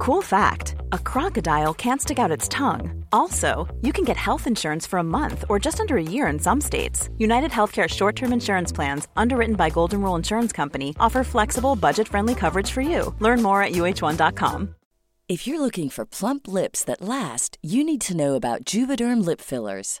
Cool 0.00 0.24
fact. 0.24 0.79
A 0.92 0.98
crocodile 0.98 1.74
can't 1.74 2.00
stick 2.00 2.18
out 2.18 2.30
its 2.30 2.48
tongue. 2.48 3.04
Also, 3.12 3.68
you 3.82 3.92
can 3.92 4.04
get 4.04 4.16
health 4.16 4.46
insurance 4.46 4.86
for 4.86 4.98
a 4.98 5.10
month 5.18 5.44
or 5.48 5.58
just 5.58 5.80
under 5.80 5.96
a 5.96 6.02
year 6.02 6.26
in 6.26 6.38
some 6.38 6.60
states. 6.60 7.08
United 7.18 7.50
Healthcare 7.50 7.88
short 7.88 8.16
term 8.16 8.32
insurance 8.32 8.72
plans, 8.72 9.06
underwritten 9.16 9.56
by 9.56 9.70
Golden 9.70 10.00
Rule 10.02 10.16
Insurance 10.16 10.52
Company, 10.52 10.96
offer 10.98 11.22
flexible, 11.22 11.76
budget 11.76 12.08
friendly 12.08 12.34
coverage 12.34 12.70
for 12.70 12.80
you. 12.80 13.14
Learn 13.20 13.42
more 13.42 13.62
at 13.62 13.72
uh1.com. 13.72 14.74
If 15.28 15.46
you're 15.46 15.60
looking 15.60 15.90
for 15.90 16.04
plump 16.04 16.48
lips 16.48 16.82
that 16.82 17.00
last, 17.00 17.56
you 17.62 17.84
need 17.84 18.00
to 18.00 18.16
know 18.16 18.34
about 18.34 18.64
Juvederm 18.64 19.24
lip 19.24 19.40
fillers. 19.40 20.00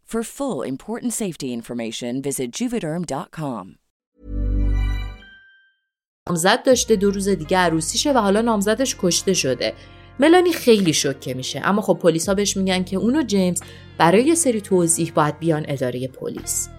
For 0.11 0.23
full 0.23 0.61
important 0.73 1.13
safety 1.13 1.49
information, 1.53 2.21
visit 2.21 2.49
juvederm.com. 2.59 3.75
نامزد 6.27 6.63
داشته 6.63 6.95
دو 6.95 7.11
روز 7.11 7.29
دیگه 7.29 7.57
عروسیشه 7.57 8.13
و 8.13 8.17
حالا 8.17 8.41
نامزدش 8.41 8.95
کشته 8.99 9.33
شده. 9.33 9.73
ملانی 10.19 10.53
خیلی 10.53 10.93
شوکه 10.93 11.33
میشه 11.33 11.61
اما 11.63 11.81
خب 11.81 11.93
پلیسا 11.93 12.33
بهش 12.33 12.57
میگن 12.57 12.83
که 12.83 12.97
اونو 12.97 13.23
جیمز 13.23 13.61
برای 13.97 14.23
یه 14.23 14.35
سری 14.35 14.61
توضیح 14.61 15.11
باید 15.15 15.39
بیان 15.39 15.65
اداره 15.67 16.07
پلیس. 16.07 16.69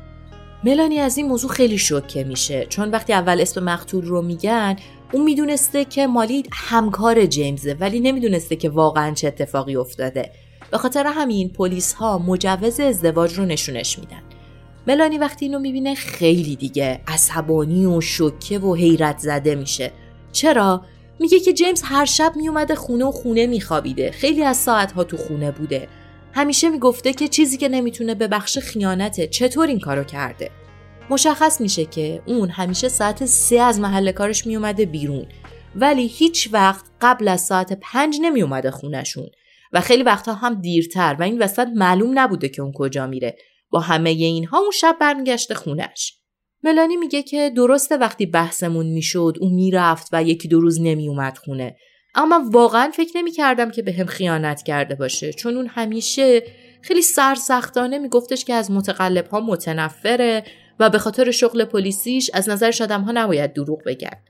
ملانی 0.64 0.98
از 0.98 1.16
این 1.16 1.26
موضوع 1.26 1.50
خیلی 1.50 1.78
شوکه 1.78 2.24
میشه 2.24 2.66
چون 2.66 2.90
وقتی 2.90 3.12
اول 3.12 3.40
اسم 3.40 3.64
مقتول 3.64 4.04
رو 4.04 4.22
میگن 4.22 4.76
اون 5.12 5.24
می‌دونسته 5.24 5.84
که 5.84 6.06
مالی 6.06 6.42
همکار 6.52 7.26
جیمزه 7.26 7.76
ولی 7.80 8.00
نمی‌دونسته 8.00 8.56
که 8.56 8.68
واقعا 8.68 9.14
چه 9.14 9.28
اتفاقی 9.28 9.76
افتاده 9.76 10.30
به 10.72 10.78
خاطر 10.78 11.06
همین 11.06 11.48
پلیس 11.48 11.92
ها 11.92 12.18
مجوز 12.18 12.80
ازدواج 12.80 13.34
رو 13.34 13.44
نشونش 13.44 13.98
میدن. 13.98 14.22
ملانی 14.86 15.18
وقتی 15.18 15.44
اینو 15.44 15.58
می‌بینه 15.58 15.94
خیلی 15.94 16.56
دیگه 16.56 17.00
عصبانی 17.08 17.86
و 17.86 18.00
شوکه 18.00 18.58
و 18.58 18.74
حیرت 18.74 19.18
زده 19.18 19.54
میشه. 19.54 19.92
چرا؟ 20.32 20.84
میگه 21.20 21.40
که 21.40 21.52
جیمز 21.52 21.82
هر 21.84 22.04
شب 22.04 22.32
میومده 22.36 22.74
خونه 22.74 23.04
و 23.04 23.10
خونه 23.10 23.46
میخوابیده. 23.46 24.10
خیلی 24.10 24.42
از 24.42 24.56
ساعتها 24.56 25.04
تو 25.04 25.16
خونه 25.16 25.50
بوده. 25.50 25.88
همیشه 26.32 26.68
می‌گفته 26.68 27.12
که 27.12 27.28
چیزی 27.28 27.56
که 27.56 27.68
نمی‌تونه 27.68 28.14
به 28.14 28.28
بخش 28.28 28.58
خیانته. 28.58 29.26
چطور 29.26 29.66
این 29.66 29.80
کارو 29.80 30.04
کرده؟ 30.04 30.50
مشخص 31.10 31.60
میشه 31.60 31.84
که 31.84 32.22
اون 32.26 32.48
همیشه 32.48 32.88
ساعت 32.88 33.26
سه 33.26 33.60
از 33.60 33.80
محل 33.80 34.12
کارش 34.12 34.46
میومده 34.46 34.86
بیرون. 34.86 35.26
ولی 35.76 36.06
هیچ 36.06 36.48
وقت 36.52 36.84
قبل 37.00 37.28
از 37.28 37.40
ساعت 37.40 37.78
پنج 37.80 38.18
نمیومده 38.22 38.70
خونشون 38.70 39.28
و 39.72 39.80
خیلی 39.80 40.02
وقتها 40.02 40.34
هم 40.34 40.60
دیرتر 40.60 41.16
و 41.20 41.22
این 41.22 41.42
وسط 41.42 41.68
معلوم 41.74 42.18
نبوده 42.18 42.48
که 42.48 42.62
اون 42.62 42.72
کجا 42.72 43.06
میره 43.06 43.36
با 43.70 43.80
همه 43.80 44.10
اینها 44.10 44.58
اون 44.58 44.70
شب 44.70 44.96
برمیگشته 45.00 45.54
خونش 45.54 46.18
ملانی 46.62 46.96
میگه 46.96 47.22
که 47.22 47.52
درسته 47.56 47.96
وقتی 47.96 48.26
بحثمون 48.26 48.86
می‌شد 48.86 49.36
اون 49.40 49.52
می‌رفت 49.52 50.08
و 50.12 50.22
یکی 50.22 50.48
دو 50.48 50.60
روز 50.60 50.80
نمیومد 50.80 51.38
خونه 51.38 51.76
اما 52.14 52.42
واقعا 52.52 52.90
فکر 52.94 53.16
نمی‌کردم 53.16 53.70
که 53.70 53.82
به 53.82 53.92
هم 53.92 54.06
خیانت 54.06 54.62
کرده 54.62 54.94
باشه 54.94 55.32
چون 55.32 55.56
اون 55.56 55.66
همیشه 55.66 56.42
خیلی 56.82 57.02
سرسختانه 57.02 57.98
میگفتش 57.98 58.44
که 58.44 58.54
از 58.54 58.70
متقلب 58.70 59.26
ها 59.26 59.40
متنفره 59.40 60.44
و 60.80 60.90
به 60.90 60.98
خاطر 60.98 61.30
شغل 61.30 61.64
پلیسیش 61.64 62.30
از 62.34 62.48
نظرش 62.48 62.80
آدم 62.80 63.00
ها 63.00 63.12
نباید 63.14 63.52
دروغ 63.52 63.82
بگن. 63.86 64.22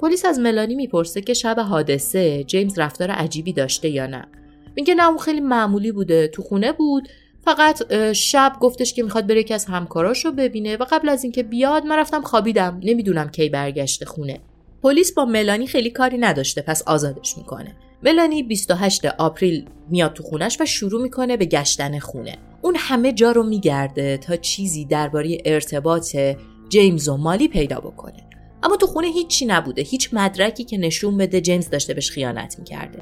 پلیس 0.00 0.24
از 0.24 0.38
ملانی 0.38 0.74
می‌پرسه 0.74 1.20
که 1.20 1.34
شب 1.34 1.60
حادثه 1.60 2.44
جیمز 2.44 2.78
رفتار 2.78 3.10
عجیبی 3.10 3.52
داشته 3.52 3.88
یا 3.88 4.06
نه. 4.06 4.41
میگه 4.76 4.94
نه 4.94 5.08
اون 5.08 5.18
خیلی 5.18 5.40
معمولی 5.40 5.92
بوده 5.92 6.28
تو 6.28 6.42
خونه 6.42 6.72
بود. 6.72 7.08
فقط 7.44 7.92
شب 8.12 8.52
گفتش 8.60 8.94
که 8.94 9.02
می‌خواد 9.02 9.26
بره 9.26 9.40
یکی 9.40 9.54
از 9.54 9.64
همکاراشو 9.64 10.32
ببینه 10.32 10.76
و 10.76 10.84
قبل 10.90 11.08
از 11.08 11.24
اینکه 11.24 11.42
بیاد 11.42 11.84
من 11.84 11.96
رفتم 11.96 12.22
خوابیدم. 12.22 12.80
نمی‌دونم 12.82 13.30
کی 13.30 13.48
برگشته 13.48 14.06
خونه. 14.06 14.40
پلیس 14.82 15.12
با 15.14 15.24
ملانی 15.24 15.66
خیلی 15.66 15.90
کاری 15.90 16.18
نداشته 16.18 16.62
پس 16.62 16.82
آزادش 16.82 17.38
می‌کنه. 17.38 17.76
ملانی 18.02 18.42
28 18.42 19.04
آپریل 19.04 19.68
میاد 19.90 20.12
تو 20.12 20.22
خونش 20.22 20.60
و 20.60 20.64
شروع 20.64 21.02
می‌کنه 21.02 21.36
به 21.36 21.44
گشتن 21.44 21.98
خونه. 21.98 22.38
اون 22.62 22.74
همه 22.78 23.12
جا 23.12 23.32
رو 23.32 23.42
میگرده 23.42 24.16
تا 24.16 24.36
چیزی 24.36 24.84
درباره 24.84 25.38
ارتباط 25.44 26.16
جیمز 26.68 27.08
و 27.08 27.16
مالی 27.16 27.48
پیدا 27.48 27.80
بکنه. 27.80 28.28
اما 28.62 28.76
تو 28.76 28.86
خونه 28.86 29.06
هیچی 29.06 29.46
نبوده 29.46 29.82
هیچ 29.82 30.10
مدرکی 30.12 30.64
که 30.64 30.78
نشون 30.78 31.16
بده 31.16 31.40
جیمز 31.40 31.70
داشته 31.70 31.94
بهش 31.94 32.10
خیانت 32.10 32.58
می‌کرده. 32.58 32.98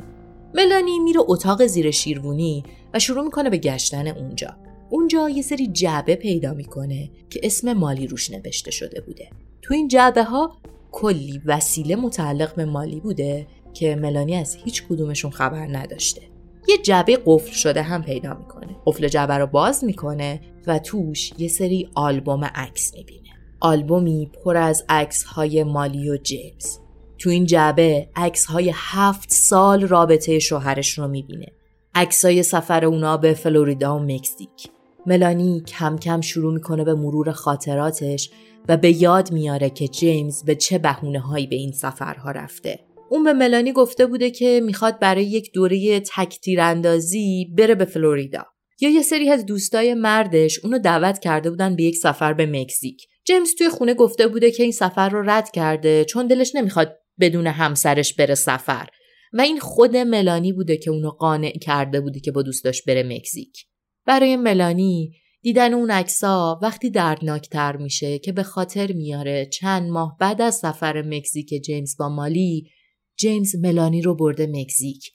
ملانی 0.55 0.99
میره 0.99 1.21
اتاق 1.29 1.67
زیر 1.67 1.91
شیروانی 1.91 2.65
و 2.95 2.99
شروع 2.99 3.25
می‌کنه 3.25 3.51
به 3.51 3.59
گشتن 3.59 4.09
اونجا. 4.09 4.57
اونجا 4.91 5.29
یه 5.29 5.43
سری 5.43 5.67
جعبه 5.67 6.17
پیدا 6.17 6.55
می‌کنه 6.55 7.11
که 7.31 7.41
اسم 7.43 7.73
مالی 7.73 8.07
روش 8.07 8.31
نوشته 8.31 8.71
شده 8.71 9.01
بوده. 9.01 9.31
تو 9.63 9.75
این 9.75 9.89
جعبه 9.89 10.25
ها 10.25 10.57
کلی 10.93 11.41
وسیله 11.47 11.97
متعلق 11.97 12.55
به 12.55 12.65
مالی 12.65 13.01
بوده 13.01 13.47
که 13.75 13.97
ملانی 13.97 14.35
از 14.35 14.57
هیچ 14.65 14.85
کدومشون 14.89 15.31
خبر 15.31 15.67
نداشته. 15.67 16.23
یه 16.69 16.79
جعبه 16.79 17.19
قفل 17.27 17.53
شده 17.53 17.83
هم 17.83 18.03
پیدا 18.03 18.35
می‌کنه. 18.35 18.77
قفل 18.87 19.09
جعبه 19.09 19.35
رو 19.35 19.47
باز 19.47 19.85
می‌کنه 19.85 20.41
و 20.67 20.79
توش 20.79 21.33
یه 21.39 21.49
سری 21.49 21.89
آلبوم 21.95 22.45
عکس 22.45 22.95
می‌بینه. 22.95 23.29
آلبومی 23.61 24.31
پر 24.45 24.57
از 24.57 24.85
عکس 24.89 25.25
های 25.25 25.65
مالی 25.65 26.11
و 26.11 26.17
جیمز. 26.17 26.79
تو 27.21 27.31
این 27.31 27.47
جعبه 27.47 28.09
عکس 28.17 28.45
های 28.45 28.73
هفت 28.75 29.31
سال 29.31 29.83
رابطه 29.83 30.39
شوهرش 30.39 30.99
رو 30.99 31.09
می‌بینه. 31.09 31.47
عکسای 31.95 32.43
سفر 32.43 32.85
اونا 32.85 33.17
به 33.17 33.35
فلوریدا 33.35 33.97
و 33.97 33.99
مکزیک. 33.99 34.69
ملانی 35.07 35.63
کم 35.67 35.99
کم 35.99 36.21
شروع 36.21 36.55
می‌کنه 36.55 36.85
به 36.85 36.95
مرور 36.95 37.33
خاطراتش 37.33 38.31
و 38.69 38.77
به 38.77 39.03
یاد 39.03 39.33
میاره 39.33 39.71
که 39.71 39.89
جیمز 39.89 40.45
به 40.45 40.55
چه 40.55 40.79
بهونه 40.79 41.21
هایی 41.21 41.47
به 41.47 41.57
این 41.57 41.73
سفرها 41.73 42.31
رفته. 42.31 42.81
اون 43.11 43.25
به 43.25 43.33
ملانی 43.33 43.73
گفته 43.73 44.07
بوده 44.07 44.31
که 44.31 44.61
می‌خواد 44.65 44.99
برای 44.99 45.25
یک 45.25 45.53
دوره 45.55 46.01
تکتیر 46.01 46.61
اندازی 46.61 47.55
بره 47.59 47.75
به 47.75 47.85
فلوریدا. 47.85 48.45
یا 48.81 48.91
یه 48.91 49.03
سری 49.03 49.31
از 49.31 49.47
دوستای 49.47 49.95
مردش 49.95 50.65
اونو 50.65 50.79
دعوت 50.79 51.19
کرده 51.19 51.51
بودن 51.51 51.77
به 51.77 51.83
یک 51.83 51.97
سفر 51.97 52.33
به 52.33 52.47
مکزیک. 52.47 53.07
جیمز 53.25 53.55
توی 53.59 53.69
خونه 53.69 53.95
گفته 53.95 54.29
بوده 54.29 54.51
که 54.51 54.63
این 54.63 54.73
سفر 54.73 55.09
رو 55.09 55.31
رد 55.31 55.51
کرده 55.51 56.05
چون 56.05 56.27
دلش 56.27 56.55
نمی‌خواد 56.55 56.97
بدون 57.21 57.47
همسرش 57.47 58.15
بره 58.15 58.35
سفر. 58.35 58.89
و 59.33 59.41
این 59.41 59.61
خود 59.61 59.97
ملانی 59.97 60.53
بوده 60.53 60.77
که 60.77 60.91
اونو 60.91 61.11
قانع 61.11 61.59
کرده 61.59 62.01
بوده 62.01 62.21
که 62.21 62.33
با 62.33 62.43
دوستاش 62.43 62.83
بره 62.83 63.03
مکزیک. 63.03 63.67
برای 64.07 64.37
ملانی 64.37 65.13
دیدن 65.43 65.75
اون 65.75 65.91
عکسا 65.91 66.59
وقتی 66.63 66.91
دردناکتر 66.91 67.77
میشه 67.77 68.19
که 68.19 68.33
به 68.33 68.43
خاطر 68.43 68.93
میاره 68.93 69.47
چند 69.47 69.91
ماه 69.91 70.17
بعد 70.21 70.43
از 70.43 70.55
سفر 70.55 71.03
مکزیک 71.03 71.63
جیمز 71.65 71.97
با 71.97 72.09
مالی 72.09 72.71
جیمز 73.17 73.57
ملانی 73.57 74.03
رو 74.03 74.15
برده 74.15 74.47
مکزیک. 74.47 75.11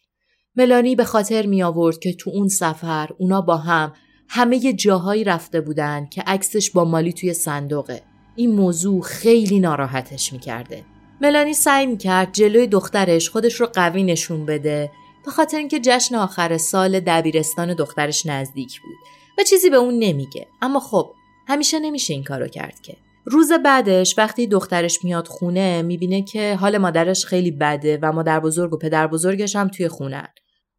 ملانی 0.55 0.95
به 0.95 1.03
خاطر 1.03 1.45
می 1.45 1.63
آورد 1.63 1.99
که 1.99 2.13
تو 2.13 2.29
اون 2.29 2.47
سفر 2.47 3.09
اونا 3.17 3.41
با 3.41 3.57
هم 3.57 3.93
همه 4.29 4.73
جاهایی 4.73 5.23
رفته 5.23 5.61
بودن 5.61 6.07
که 6.11 6.21
عکسش 6.21 6.71
با 6.71 6.85
مالی 6.85 7.13
توی 7.13 7.33
صندوقه. 7.33 8.01
این 8.35 8.51
موضوع 8.51 9.01
خیلی 9.01 9.59
ناراحتش 9.59 10.33
می‌کرده. 10.33 10.94
ملانی 11.21 11.54
سعی 11.54 11.86
می‌کرد 11.86 12.34
جلوی 12.34 12.67
دخترش 12.67 13.30
خودش 13.30 13.54
رو 13.54 13.65
قوی 13.65 14.04
نشون 14.04 14.45
بده 14.45 14.91
به 15.25 15.32
خاطر 15.32 15.58
اینکه 15.58 15.80
جشن 15.80 16.15
آخر 16.15 16.58
سال 16.58 16.99
دبیرستان 16.99 17.73
دخترش 17.73 18.25
نزدیک 18.25 18.82
بود 18.82 18.97
و 19.38 19.43
چیزی 19.43 19.69
به 19.69 19.78
اون 19.78 19.99
نمیگه. 19.99 20.47
اما 20.62 20.80
خب 20.80 21.12
همیشه 21.47 21.80
نمیشه 21.80 22.13
این 22.13 22.23
کارو 22.23 22.47
کرد 22.47 22.82
که. 22.82 22.95
روز 23.25 23.51
بعدش 23.51 24.17
وقتی 24.17 24.47
دخترش 24.47 25.04
میاد 25.04 25.28
خونه 25.28 25.82
می‌بینه 25.82 26.21
که 26.21 26.56
حال 26.56 26.78
مادرش 26.78 27.25
خیلی 27.25 27.51
بده 27.51 27.99
و 28.01 28.12
مادر 28.12 28.39
بزرگ 28.39 28.73
و 28.73 28.78
پدر 28.78 29.08
بزرگش 29.08 29.56
هم 29.56 29.67
توی 29.67 29.88
خونن. 29.88 30.28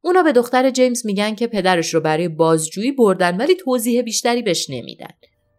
اونا 0.01 0.23
به 0.23 0.33
دختر 0.33 0.71
جیمز 0.71 1.07
میگن 1.07 1.35
که 1.35 1.47
پدرش 1.47 1.95
رو 1.95 2.01
برای 2.01 2.29
بازجویی 2.29 2.93
بردن 2.93 3.37
ولی 3.37 3.55
توضیح 3.55 4.03
بیشتری 4.03 4.43
بهش 4.43 4.71
نمیدن. 4.71 5.11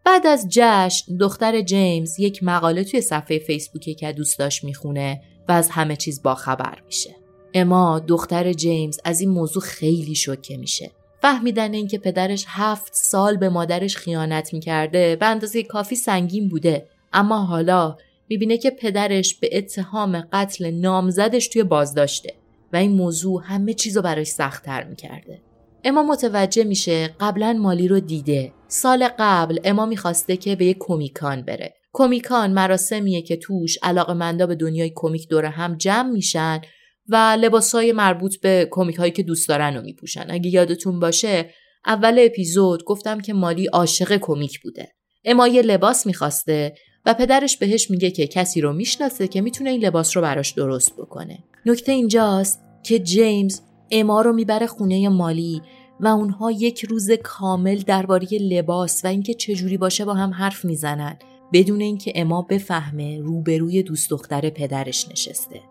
بعد 0.08 0.28
از 0.28 0.48
جشن 0.50 1.18
دختر 1.18 1.62
جیمز 1.62 2.20
یک 2.20 2.44
مقاله 2.44 2.84
توی 2.84 3.02
صفحه 3.02 3.40
فیسبوکی 3.40 3.96
که 3.96 4.12
دوست 4.12 4.40
داشت 4.40 4.64
می‌خونه 4.64 5.22
و 5.48 5.52
از 5.52 5.70
همه 5.70 5.96
چیز 5.96 6.24
باخبر 6.24 6.82
میشه. 6.86 7.16
اما 7.54 8.00
دختر 8.00 8.54
جیمز 8.54 9.00
از 9.04 9.22
این 9.22 9.30
موضوع 9.30 9.64
خیلی 9.64 10.16
شوکه 10.16 10.58
میشه. 10.58 10.92
فهمیدن 11.22 11.74
اینکه 11.74 11.98
پدرش 11.98 12.46
هفت 12.48 12.96
سال 12.96 13.38
به 13.38 13.50
مادرش 13.50 13.98
خیانت 13.98 14.54
می‌کرده 14.54 15.16
به 15.16 15.26
اندازه 15.26 15.64
کافی 15.64 15.96
سنگین 15.96 16.50
بوده. 16.50 16.88
اما 17.14 17.46
حالا 17.46 17.98
می‌بینه 18.30 18.58
که 18.58 18.70
پدرش 18.70 19.36
به 19.36 19.50
اتهام 19.58 20.28
قتل 20.34 20.72
نامزدش 20.72 21.48
توی 21.48 21.64
بازداشته 21.64 22.34
و 22.74 22.78
این 22.78 22.92
موضوع 22.92 23.42
همه 23.46 23.74
چیز 23.74 23.98
رو 23.98 24.04
براش 24.04 24.28
سختتر 24.28 24.84
می‌کرده. 24.84 25.42
اما 25.84 26.04
متوجه 26.04 26.64
میشه 26.64 27.16
قبلا 27.20 27.54
مالی 27.54 27.88
رو 27.88 28.00
دیده. 28.00 28.54
سال 28.68 29.10
قبل 29.20 29.60
اما 29.64 29.86
می‌خواسته 29.86 30.38
که 30.38 30.56
به 30.56 30.66
یک 30.66 30.78
کمیکان 30.80 31.42
بره. 31.42 31.74
کمیکان 31.94 32.54
مراسمیه 32.54 33.22
که 33.22 33.38
توش 33.38 33.78
علاقمندا 33.84 34.48
به 34.48 34.56
دنیای 34.56 34.92
کمیک 34.96 35.28
دور 35.30 35.46
هم 35.46 35.78
جمع 35.78 36.10
میشن 36.12 36.62
و 37.10 37.38
لباسای 37.40 37.92
مربوط 37.92 38.40
به 38.40 38.68
کمیک 38.72 38.96
هایی 38.96 39.12
که 39.12 39.24
دوست 39.24 39.50
دارن 39.50 39.76
رو 39.76 39.82
میپوشن. 39.82 40.26
اگه 40.30 40.50
یادتون 40.50 41.00
باشه 41.00 41.50
اول 41.86 42.20
اپیزود 42.26 42.84
گفتم 42.84 43.20
که 43.20 43.34
مالی 43.34 43.66
عاشق 43.66 44.18
کمیک 44.18 44.62
بوده. 44.62 44.92
اما 45.26 45.48
یه 45.48 45.62
لباس 45.62 46.06
می‌خواسته 46.06 46.74
و 47.06 47.14
پدرش 47.14 47.58
بهش 47.58 47.92
میگه 47.92 48.12
که 48.12 48.28
کسی 48.28 48.62
رو 48.62 48.74
می‌شناسه 48.74 49.28
که 49.28 49.42
می‌تونه 49.42 49.70
این 49.70 49.86
لباس 49.86 50.18
رو 50.18 50.24
براش 50.24 50.52
درست 50.52 50.94
بکنه. 50.98 51.40
نکته 51.66 51.92
اینجاست 51.92 52.60
که 52.84 53.00
جیمز 53.00 53.62
اما 53.92 54.22
رو 54.22 54.34
می‌بره 54.34 54.68
خونه 54.68 55.10
مالی 55.10 55.62
و 56.00 56.08
اونها 56.08 56.52
یک 56.52 56.86
روز 56.86 57.12
کامل 57.12 57.78
درباره 57.78 58.28
لباس 58.28 59.06
و 59.06 59.08
اینکه 59.08 59.34
چجوری 59.34 59.78
باشه 59.78 60.06
با 60.06 60.14
هم 60.14 60.34
حرف 60.34 60.66
می‌زنن 60.66 61.18
بدون 61.54 61.82
اینکه 61.82 62.14
اما 62.16 62.42
بفهمه 62.42 63.20
روبروی 63.20 63.84
دوست 63.84 64.10
دختر 64.10 64.50
پدرش 64.50 65.08
نشسته. 65.12 65.62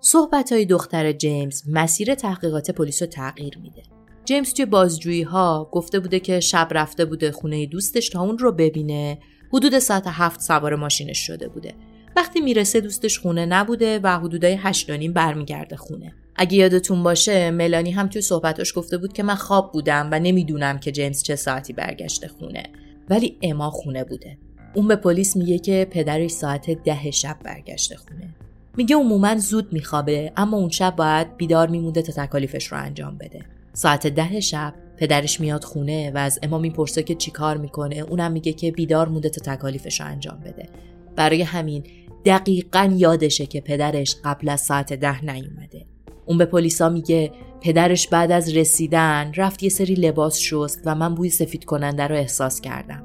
صحبت 0.00 0.52
های 0.52 0.66
دختر 0.66 1.12
جیمز 1.12 1.62
مسیر 1.68 2.14
تحقیقات 2.14 2.70
پلیس 2.70 3.02
رو 3.02 3.08
تغییر 3.08 3.58
میده. 3.58 3.82
جیمز 4.24 4.54
توی 4.54 4.66
بازجویی 4.66 5.22
ها 5.22 5.68
گفته 5.72 6.00
بوده 6.00 6.20
که 6.20 6.40
شب 6.40 6.68
رفته 6.70 7.04
بوده 7.04 7.32
خونه 7.32 7.66
دوستش 7.66 8.08
تا 8.08 8.20
اون 8.20 8.38
رو 8.38 8.52
ببینه 8.52 9.18
حدود 9.52 9.78
ساعت 9.78 10.04
هفت 10.06 10.40
سوار 10.40 10.74
ماشینش 10.74 11.18
شده 11.18 11.48
بوده 11.48 11.74
وقتی 12.16 12.40
می‌رسه 12.40 12.80
دوستش 12.80 13.18
خونه 13.18 13.46
نبوده 13.46 14.00
و 14.02 14.18
حدودای 14.18 14.54
هشت 14.60 14.90
نیم 14.90 15.12
برمیگرده 15.12 15.76
خونه 15.76 16.14
اگه 16.36 16.56
یادتون 16.56 17.02
باشه 17.02 17.50
ملانی 17.50 17.90
هم 17.90 18.06
توی 18.06 18.22
صحبتاش 18.22 18.72
گفته 18.76 18.98
بود 18.98 19.12
که 19.12 19.22
من 19.22 19.34
خواب 19.34 19.72
بودم 19.72 20.08
و 20.12 20.18
نمی‌دونم 20.18 20.78
که 20.78 20.92
جیمز 20.92 21.22
چه 21.22 21.36
ساعتی 21.36 21.72
برگشته 21.72 22.28
خونه. 22.28 22.62
ولی 23.10 23.38
اما 23.42 23.70
خونه 23.70 24.04
بوده. 24.04 24.38
اون 24.74 24.88
به 24.88 24.96
پلیس 24.96 25.36
میگه 25.36 25.58
که 25.58 25.86
پدرش 25.90 26.30
ساعت 26.30 26.70
ده 26.70 27.10
شب 27.10 27.36
برگشته 27.44 27.96
خونه. 27.96 28.34
میگه 28.76 28.96
عموما 28.96 29.38
زود 29.38 29.72
میخوابه 29.72 30.32
اما 30.36 30.56
اون 30.56 30.70
شب 30.70 30.96
باید 30.96 31.36
بیدار 31.36 31.68
میمونده 31.68 32.02
تا 32.02 32.26
تکالیفش 32.26 32.66
رو 32.66 32.78
انجام 32.78 33.18
بده. 33.18 33.40
ساعت 33.72 34.06
ده 34.06 34.40
شب 34.40 34.74
پدرش 34.96 35.40
میاد 35.40 35.64
خونه 35.64 36.10
و 36.10 36.18
از 36.18 36.38
اما 36.42 36.58
می‌پرسه 36.58 37.02
که 37.02 37.14
چیکار 37.14 37.56
می‌کنه. 37.56 37.96
اونم 37.96 38.32
میگه 38.32 38.52
که 38.52 38.70
بیدار 38.70 39.08
مونده 39.08 39.28
تا 39.28 39.54
تکالیفش 39.54 40.00
رو 40.00 40.06
انجام 40.06 40.40
بده. 40.40 40.68
برای 41.16 41.42
همین 41.42 41.84
دقیقا 42.24 42.94
یادشه 42.96 43.46
که 43.46 43.60
پدرش 43.60 44.16
قبل 44.24 44.48
از 44.48 44.60
ساعت 44.60 44.92
ده 44.92 45.24
نیومده. 45.24 45.86
اون 46.26 46.38
به 46.38 46.44
پلیسا 46.44 46.88
میگه 46.88 47.32
پدرش 47.60 48.08
بعد 48.08 48.32
از 48.32 48.56
رسیدن 48.56 49.32
رفت 49.36 49.62
یه 49.62 49.68
سری 49.68 49.94
لباس 49.94 50.38
شست 50.38 50.82
و 50.84 50.94
من 50.94 51.14
بوی 51.14 51.30
سفید 51.30 51.64
کننده 51.64 52.06
رو 52.06 52.14
احساس 52.16 52.60
کردم. 52.60 53.04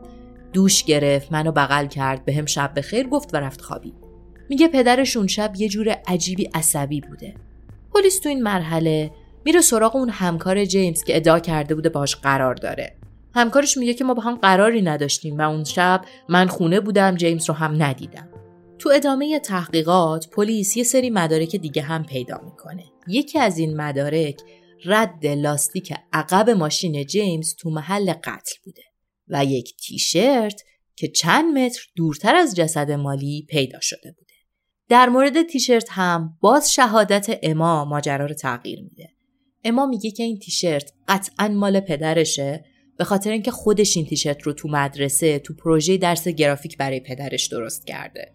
دوش 0.53 0.83
گرفت 0.83 1.31
منو 1.31 1.51
بغل 1.51 1.85
کرد 1.85 2.25
به 2.25 2.33
هم 2.33 2.45
شب 2.45 2.73
به 2.73 2.81
خیر 2.81 3.07
گفت 3.07 3.33
و 3.33 3.37
رفت 3.37 3.61
خوابید. 3.61 3.93
میگه 4.49 4.67
پدرش 4.67 5.17
اون 5.17 5.27
شب 5.27 5.53
یه 5.57 5.69
جور 5.69 5.89
عجیبی 6.07 6.49
عصبی 6.53 7.01
بوده. 7.01 7.33
پلیس 7.93 8.19
تو 8.19 8.29
این 8.29 8.43
مرحله 8.43 9.11
میره 9.45 9.61
سراغ 9.61 9.95
اون 9.95 10.09
همکار 10.09 10.65
جیمز 10.65 11.03
که 11.03 11.15
ادعا 11.15 11.39
کرده 11.39 11.75
بوده 11.75 11.89
باش 11.89 12.15
قرار 12.15 12.55
داره. 12.55 12.95
همکارش 13.35 13.77
میگه 13.77 13.93
که 13.93 14.03
ما 14.03 14.13
با 14.13 14.21
هم 14.21 14.35
قراری 14.35 14.81
نداشتیم 14.81 15.37
و 15.37 15.41
اون 15.41 15.63
شب 15.63 16.01
من 16.29 16.47
خونه 16.47 16.79
بودم 16.79 17.15
جیمز 17.15 17.49
رو 17.49 17.55
هم 17.55 17.83
ندیدم. 17.83 18.29
تو 18.79 18.89
ادامه 18.93 19.39
تحقیقات 19.39 20.29
پلیس 20.29 20.77
یه 20.77 20.83
سری 20.83 21.09
مدارک 21.09 21.55
دیگه 21.55 21.81
هم 21.81 22.03
پیدا 22.03 22.41
می‌کنه. 22.45 22.83
یکی 23.09 23.39
از 23.39 23.57
این 23.57 23.81
مدارک 23.81 24.41
رد 24.85 25.25
لاستیک 25.25 25.93
عقب 26.13 26.49
ماشین 26.49 27.05
جیمز 27.05 27.55
تو 27.55 27.69
محل 27.69 28.13
قتل 28.13 28.55
بوده 28.63 28.83
و 29.27 29.45
یک 29.45 29.75
تیشرت 29.77 30.63
که 30.95 31.07
چند 31.07 31.57
متر 31.57 31.81
دورتر 31.95 32.35
از 32.35 32.55
جسد 32.55 32.91
مالی 32.91 33.45
پیدا 33.49 33.79
شده 33.81 34.11
بوده. 34.11 34.33
در 34.89 35.09
مورد 35.09 35.43
تیشرت 35.43 35.87
هم 35.89 36.37
باز 36.41 36.73
شهادت 36.73 37.39
اما 37.43 37.85
ماجرا 37.85 38.25
رو 38.25 38.33
تغییر 38.33 38.81
میده. 38.81 39.09
اما 39.63 39.85
میگه 39.85 40.11
که 40.11 40.23
این 40.23 40.39
تیشرت 40.39 40.93
قطعا 41.07 41.47
مال 41.47 41.79
پدرشه 41.79 42.65
به 42.97 43.03
خاطر 43.03 43.31
اینکه 43.31 43.51
خودش 43.51 43.97
این 43.97 44.05
تیشرت 44.05 44.41
رو 44.41 44.53
تو 44.53 44.67
مدرسه 44.67 45.39
تو 45.39 45.53
پروژه 45.53 45.97
درس 45.97 46.27
گرافیک 46.27 46.77
برای 46.77 46.99
پدرش 46.99 47.47
درست 47.47 47.87
کرده 47.87 48.31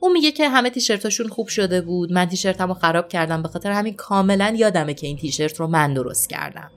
اون 0.00 0.12
میگه 0.12 0.32
که 0.32 0.48
همه 0.48 0.70
تیشرتاشون 0.70 1.28
خوب 1.28 1.48
شده 1.48 1.80
بود. 1.80 2.12
من 2.12 2.26
تیشرتمو 2.26 2.74
خراب 2.74 3.08
کردم. 3.08 3.42
به 3.42 3.48
خاطر 3.48 3.70
همین 3.70 3.94
کاملا 3.94 4.54
یادمه 4.56 4.94
که 4.94 5.06
این 5.06 5.16
تیشرت 5.16 5.60
رو 5.60 5.66
من 5.66 5.94
درست 5.94 6.28
کردم. 6.28 6.70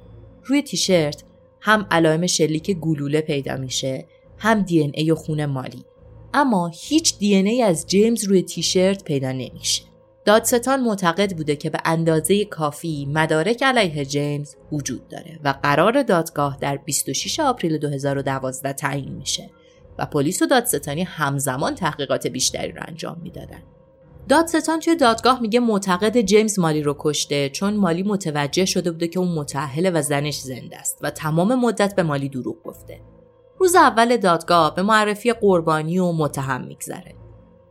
روی 0.44 0.62
تیشرت 0.62 1.24
هم 1.62 1.88
علائم 1.92 2.28
شلیک 2.28 2.72
گلوله 2.72 3.22
پیدا 3.22 3.58
میشه 3.58 4.06
هم 4.38 4.62
دی 4.62 4.92
ای 4.94 5.12
و 5.12 5.16
خون 5.16 5.46
مالی. 5.46 5.86
اما 6.34 6.72
هیچ 6.74 7.18
دی 7.18 7.36
ای 7.36 7.62
از 7.62 7.88
جیمز 7.88 8.24
روی 8.24 8.44
تیشرت 8.44 9.04
پیدا 9.04 9.32
نمیشه. 9.32 9.84
دادستان 10.26 10.82
معتقد 10.82 11.36
بوده 11.36 11.56
که 11.56 11.70
به 11.70 11.80
اندازه 11.86 12.46
کافی 12.46 13.06
مدارک 13.06 13.64
علیه 13.64 14.06
جیمز 14.06 14.56
وجود 14.72 15.08
داره 15.08 15.40
و 15.44 15.54
قرار 15.64 16.04
دادگاه 16.04 16.58
در 16.62 16.78
26 16.78 17.40
آپریل 17.40 17.78
2012 17.78 18.74
تعیین 18.74 19.14
میشه. 19.14 19.50
و 20.00 20.06
پلیس 20.06 20.42
و 20.42 20.46
دادستانی 20.46 21.04
همزمان 21.04 21.76
تحقیقات 21.76 22.28
بیشتری 22.28 22.72
رو 22.72 22.82
انجام 22.88 23.20
می‌دادن. 23.24 23.64
دادستان 24.30 24.80
توی 24.80 24.96
دادگاه 24.96 25.42
میگه 25.42 25.60
معتقد 25.60 26.22
جیمز 26.22 26.60
مالی 26.60 26.82
رو 26.82 26.96
کشته 27.00 27.50
چون 27.50 27.74
مالی 27.74 28.04
متوجه 28.04 28.66
شده 28.66 28.92
بوده 28.92 29.08
که 29.08 29.20
اون 29.20 29.28
متأهله 29.28 29.90
و 29.90 30.02
زنش 30.02 30.40
زنده 30.40 30.78
است 30.78 31.00
و 31.02 31.10
تمام 31.10 31.56
مدت 31.56 31.96
به 31.96 32.04
مالی 32.04 32.30
دروغ 32.30 32.64
گفته. 32.64 33.00
روز 33.60 33.76
اول 33.76 34.18
دادگاه 34.18 34.76
به 34.76 34.82
معرفی 34.82 35.34
قربانی 35.34 36.00
و 36.00 36.12
متهم 36.12 36.62
میگذره. 36.62 37.16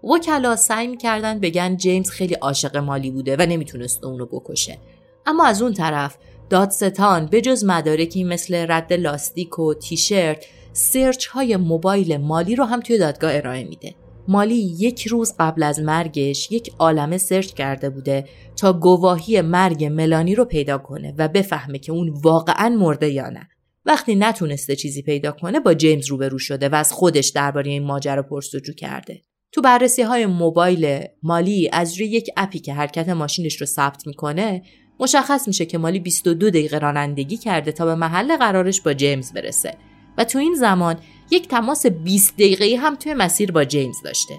وکلا 0.04 0.56
سعی 0.56 0.86
می‌کردن 0.86 1.40
بگن 1.40 1.76
جیمز 1.76 2.10
خیلی 2.10 2.34
عاشق 2.34 2.76
مالی 2.76 3.10
بوده 3.10 3.36
و 3.38 3.46
نمی‌تونست 3.46 4.04
اونو 4.04 4.26
بکشه. 4.26 4.78
اما 5.26 5.46
از 5.46 5.62
اون 5.62 5.74
طرف 5.74 6.16
دادستان 6.50 7.26
به 7.26 7.40
جز 7.40 7.64
مدارکی 7.64 8.24
مثل 8.24 8.66
رد 8.68 8.92
لاستیک 8.92 9.58
و 9.58 9.74
تیشرت 9.74 10.44
سرچ 10.72 11.26
های 11.26 11.56
موبایل 11.56 12.16
مالی 12.16 12.56
رو 12.56 12.64
هم 12.64 12.80
توی 12.80 12.98
دادگاه 12.98 13.34
ارائه 13.34 13.64
میده. 13.64 13.94
مالی 14.28 14.54
یک 14.78 15.06
روز 15.06 15.34
قبل 15.38 15.62
از 15.62 15.80
مرگش 15.80 16.52
یک 16.52 16.72
عالمه 16.78 17.18
سرچ 17.18 17.54
کرده 17.54 17.90
بوده 17.90 18.24
تا 18.56 18.72
گواهی 18.72 19.40
مرگ 19.40 19.84
ملانی 19.84 20.34
رو 20.34 20.44
پیدا 20.44 20.78
کنه 20.78 21.14
و 21.18 21.28
بفهمه 21.28 21.78
که 21.78 21.92
اون 21.92 22.08
واقعا 22.08 22.68
مرده 22.68 23.08
یا 23.08 23.30
نه. 23.30 23.48
وقتی 23.86 24.14
نتونسته 24.14 24.76
چیزی 24.76 25.02
پیدا 25.02 25.32
کنه 25.32 25.60
با 25.60 25.74
جیمز 25.74 26.06
روبرو 26.06 26.38
شده 26.38 26.68
و 26.68 26.74
از 26.74 26.92
خودش 26.92 27.28
درباره 27.28 27.70
این 27.70 27.82
ماجرا 27.82 28.22
پرسجو 28.22 28.72
کرده. 28.72 29.22
تو 29.52 29.60
بررسی 29.60 30.02
های 30.02 30.26
موبایل 30.26 31.04
مالی 31.22 31.70
از 31.72 32.00
روی 32.00 32.06
یک 32.06 32.30
اپی 32.36 32.58
که 32.58 32.74
حرکت 32.74 33.08
ماشینش 33.08 33.60
رو 33.60 33.66
ثبت 33.66 34.06
می‌کنه 34.06 34.62
مشخص 35.00 35.48
میشه 35.48 35.66
که 35.66 35.78
مالی 35.78 36.00
22 36.00 36.50
دقیقه 36.50 36.78
رانندگی 36.78 37.36
کرده 37.36 37.72
تا 37.72 37.84
به 37.84 37.94
محل 37.94 38.36
قرارش 38.36 38.80
با 38.80 38.94
جیمز 38.94 39.32
برسه 39.32 39.74
و 40.18 40.24
تو 40.24 40.38
این 40.38 40.54
زمان 40.54 40.96
یک 41.30 41.48
تماس 41.48 41.86
20 41.86 42.34
دقیقه 42.34 42.76
هم 42.76 42.94
توی 42.94 43.14
مسیر 43.14 43.52
با 43.52 43.64
جیمز 43.64 44.02
داشته. 44.04 44.34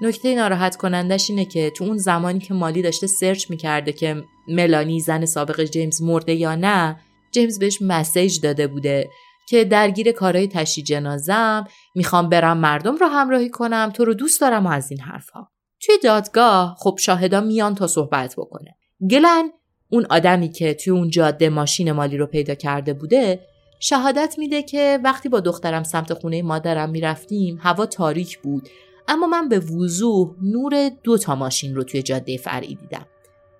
نکته 0.00 0.34
ناراحت 0.34 0.76
کنندش 0.76 1.30
اینه 1.30 1.44
که 1.44 1.70
تو 1.70 1.84
اون 1.84 1.96
زمانی 1.96 2.38
که 2.38 2.54
مالی 2.54 2.82
داشته 2.82 3.06
سرچ 3.06 3.50
می‌کرده 3.50 3.92
که 3.92 4.22
ملانی 4.48 5.00
زن 5.00 5.24
سابق 5.24 5.64
جیمز 5.64 6.02
مرده 6.02 6.34
یا 6.34 6.54
نه 6.54 7.00
جیمز 7.32 7.58
بهش 7.58 7.82
مسیج 7.82 8.40
داده 8.40 8.66
بوده 8.66 9.08
که 9.48 9.64
درگیر 9.64 10.12
کارهای 10.12 10.48
تشی 10.48 10.82
جنازم 10.82 11.64
می‌خوام 11.94 12.28
برم 12.28 12.58
مردم 12.58 12.96
رو 12.96 13.06
همراهی 13.06 13.50
کنم 13.50 13.90
تو 13.94 14.04
رو 14.04 14.14
دوست 14.14 14.40
دارم 14.40 14.66
و 14.66 14.70
از 14.70 14.90
این 14.90 15.00
حرفها. 15.00 15.50
توی 15.80 15.94
دادگاه 16.02 16.76
خب 16.78 16.98
شاهدا 17.00 17.40
میان 17.40 17.74
تا 17.74 17.86
صحبت 17.86 18.34
بکنه. 18.38 18.76
گلن 19.10 19.50
اون 19.90 20.06
آدمی 20.10 20.48
که 20.48 20.74
توی 20.74 20.92
اون 20.92 21.10
جاده 21.10 21.48
ماشین 21.48 21.92
مالی 21.92 22.16
رو 22.16 22.26
پیدا 22.26 22.54
کرده 22.54 22.92
بوده 22.92 23.40
شهادت 23.80 24.34
میده 24.38 24.62
که 24.62 25.00
وقتی 25.04 25.28
با 25.28 25.40
دخترم 25.40 25.82
سمت 25.82 26.14
خونه 26.14 26.42
مادرم 26.42 26.90
می‌رفتیم 26.90 27.58
هوا 27.62 27.86
تاریک 27.86 28.38
بود. 28.38 28.68
اما 29.08 29.26
من 29.26 29.48
به 29.48 29.58
وضوح 29.58 30.34
نور 30.42 30.90
دو 31.02 31.18
تا 31.18 31.34
ماشین 31.34 31.74
رو 31.74 31.82
توی 31.82 32.02
جاده 32.02 32.36
فرعی 32.36 32.74
دیدم. 32.74 33.06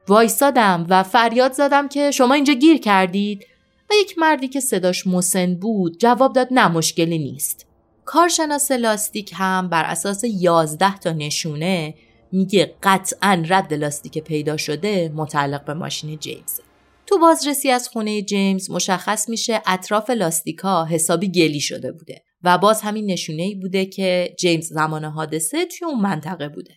وایستادم 0.09 0.87
و 0.89 1.03
فریاد 1.03 1.53
زدم 1.53 1.89
که 1.89 2.11
شما 2.11 2.35
اینجا 2.35 2.53
گیر 2.53 2.79
کردید. 2.79 3.47
و 3.91 3.95
یک 4.01 4.19
مردی 4.19 4.49
که 4.49 4.61
صداش 4.61 5.07
مسن 5.07 5.55
بود 5.55 5.99
جواب 5.99 6.33
داد 6.33 6.49
نه 6.51 6.69
مشکلی 6.69 7.19
نیست. 7.19 7.67
کارشناس 8.05 8.71
لاستیک 8.71 9.31
هم 9.35 9.69
بر 9.69 9.85
اساس 9.85 10.25
11 10.25 10.99
تا 10.99 11.13
نشونه 11.13 11.95
میگه 12.33 12.75
قطعا 12.83 13.45
رد 13.49 13.75
لاستیک 13.75 14.19
پیدا 14.19 14.57
شده 14.57 15.13
متعلق 15.15 15.65
به 15.65 15.75
ماشین 15.75 16.19
جیمز. 16.19 16.61
تو 17.09 17.19
بازرسی 17.19 17.71
از 17.71 17.89
خونه 17.89 18.23
جیمز 18.23 18.71
مشخص 18.71 19.29
میشه 19.29 19.63
اطراف 19.67 20.11
لاستیکا 20.11 20.85
حسابی 20.85 21.29
گلی 21.29 21.61
شده 21.61 21.93
بوده 21.93 22.23
و 22.43 22.59
باز 22.59 22.83
همین 22.83 23.11
نشونه 23.11 23.43
ای 23.43 23.55
بوده 23.55 23.87
که 23.87 24.35
جیمز 24.39 24.69
زمان 24.69 25.05
حادثه 25.05 25.67
توی 25.67 25.89
اون 25.89 26.01
منطقه 26.01 26.49
بوده. 26.49 26.75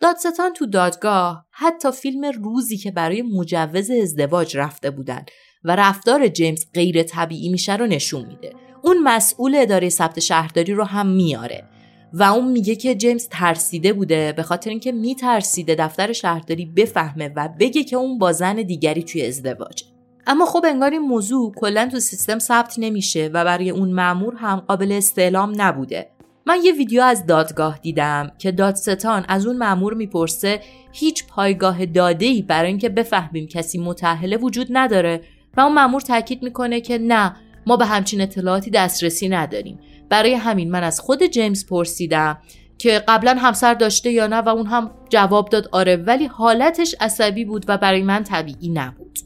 دادستان 0.00 0.52
تو 0.52 0.66
دادگاه 0.66 1.46
حتی 1.50 1.92
فیلم 1.92 2.24
روزی 2.24 2.76
که 2.76 2.90
برای 2.90 3.22
مجوز 3.22 3.90
ازدواج 3.90 4.56
رفته 4.56 4.90
بودن 4.90 5.24
و 5.64 5.76
رفتار 5.76 6.28
جیمز 6.28 6.64
غیر 6.74 7.02
طبیعی 7.02 7.48
میشه 7.48 7.76
رو 7.76 7.86
نشون 7.86 8.26
میده. 8.26 8.52
اون 8.82 9.02
مسئول 9.02 9.54
اداره 9.54 9.88
ثبت 9.88 10.20
شهرداری 10.20 10.72
رو 10.72 10.84
هم 10.84 11.06
میاره 11.06 11.77
و 12.12 12.22
اون 12.22 12.52
میگه 12.52 12.76
که 12.76 12.94
جیمز 12.94 13.28
ترسیده 13.30 13.92
بوده 13.92 14.32
به 14.32 14.42
خاطر 14.42 14.70
اینکه 14.70 14.92
میترسیده 14.92 15.74
دفتر 15.74 16.12
شهرداری 16.12 16.66
بفهمه 16.66 17.32
و 17.36 17.48
بگه 17.60 17.84
که 17.84 17.96
اون 17.96 18.18
با 18.18 18.32
زن 18.32 18.56
دیگری 18.56 19.02
توی 19.02 19.26
ازدواجه. 19.26 19.86
اما 20.26 20.46
خب 20.46 20.64
انگار 20.68 20.90
این 20.90 21.00
موضوع 21.00 21.52
کلا 21.54 21.88
تو 21.92 22.00
سیستم 22.00 22.38
ثبت 22.38 22.74
نمیشه 22.78 23.30
و 23.32 23.44
برای 23.44 23.70
اون 23.70 23.92
مأمور 23.92 24.34
هم 24.36 24.56
قابل 24.60 24.92
استعلام 24.92 25.52
نبوده. 25.56 26.10
من 26.46 26.58
یه 26.64 26.72
ویدیو 26.72 27.02
از 27.02 27.26
دادگاه 27.26 27.78
دیدم 27.78 28.32
که 28.38 28.52
دادستان 28.52 29.24
از 29.28 29.46
اون 29.46 29.56
مأمور 29.56 29.94
می‌پرسه 29.94 30.60
هیچ 30.92 31.26
پایگاه 31.26 31.86
داده‌ای 31.86 32.42
برای 32.42 32.68
اینکه 32.68 32.88
بفهمیم 32.88 33.46
کسی 33.46 33.78
متأهله 33.78 34.36
وجود 34.36 34.66
نداره 34.70 35.20
و 35.56 35.60
اون 35.60 35.74
مأمور 35.74 36.00
تاکید 36.00 36.42
می‌کنه 36.42 36.80
که 36.80 36.98
نه 36.98 37.36
ما 37.66 37.76
به 37.76 37.86
همچین 37.86 38.20
اطلاعاتی 38.20 38.70
دسترسی 38.70 39.28
نداریم. 39.28 39.78
برای 40.08 40.34
همین 40.34 40.70
من 40.70 40.84
از 40.84 41.00
خود 41.00 41.22
جیمز 41.22 41.66
پرسیدم 41.66 42.38
که 42.78 43.04
قبلا 43.08 43.34
همسر 43.34 43.74
داشته 43.74 44.10
یا 44.10 44.26
نه 44.26 44.36
و 44.36 44.48
اون 44.48 44.66
هم 44.66 44.90
جواب 45.08 45.48
داد 45.48 45.68
آره 45.72 45.96
ولی 45.96 46.26
حالتش 46.26 46.94
عصبی 47.00 47.44
بود 47.44 47.64
و 47.68 47.78
برای 47.78 48.02
من 48.02 48.24
طبیعی 48.24 48.68
نبود. 48.68 49.18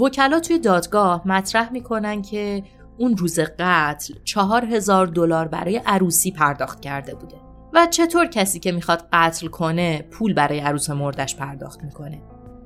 وکلا 0.00 0.40
توی 0.40 0.58
دادگاه 0.58 1.28
مطرح 1.28 1.72
می‌کنن 1.72 2.22
که 2.22 2.62
اون 2.98 3.16
روز 3.16 3.40
قتل 3.58 4.14
چهار 4.24 4.64
هزار 4.64 5.06
دلار 5.06 5.48
برای 5.48 5.80
عروسی 5.86 6.30
پرداخت 6.30 6.80
کرده 6.80 7.14
بوده 7.14 7.36
و 7.72 7.86
چطور 7.90 8.26
کسی 8.26 8.58
که 8.58 8.72
می‌خواد 8.72 9.08
قتل 9.12 9.46
کنه 9.46 10.04
پول 10.10 10.34
برای 10.34 10.58
عروس 10.58 10.90
مردش 10.90 11.36
پرداخت 11.36 11.84
می‌کنه. 11.84 12.22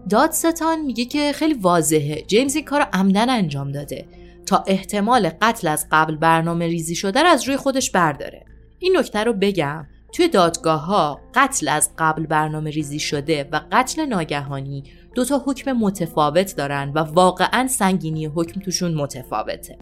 دادستان 0.09 0.81
میگه 0.81 1.05
که 1.05 1.33
خیلی 1.33 1.55
واضحه. 1.55 2.23
جیمز 2.23 2.55
این 2.55 2.65
کار 2.65 2.81
عمدن 2.93 3.31
انجام 3.31 3.73
داده. 3.73 4.07
تا 4.49 4.65
احتمال 4.67 5.31
قتل 5.43 5.69
از 5.69 5.87
قبل 5.91 6.17
برنامه 6.17 6.67
ریزی 6.67 6.95
شده 6.95 7.23
را 7.23 7.31
از 7.31 7.49
روی 7.49 7.57
خودش 7.57 7.91
برداره. 7.91 8.45
این 8.79 8.97
نکته 8.97 9.25
رو 9.25 9.33
بگم. 9.33 9.87
توی 10.13 10.29
دادگاه 10.29 10.81
ها 10.85 11.21
قتل 11.35 11.69
از 11.69 11.91
قبل 11.99 12.27
برنامه 12.27 12.71
ریزی 12.71 12.99
شده 12.99 13.49
و 13.53 13.61
قتل 13.73 14.07
ناگهانی 14.07 14.85
دو 15.15 15.25
تا 15.25 15.43
حکم 15.47 15.73
متفاوت 15.73 16.57
دارن 16.57 16.93
و 16.95 16.99
واقعا 16.99 17.67
سنگینی 17.67 18.27
حکم 18.27 18.61
توشون 18.61 18.95
متفاوته. 18.95 19.79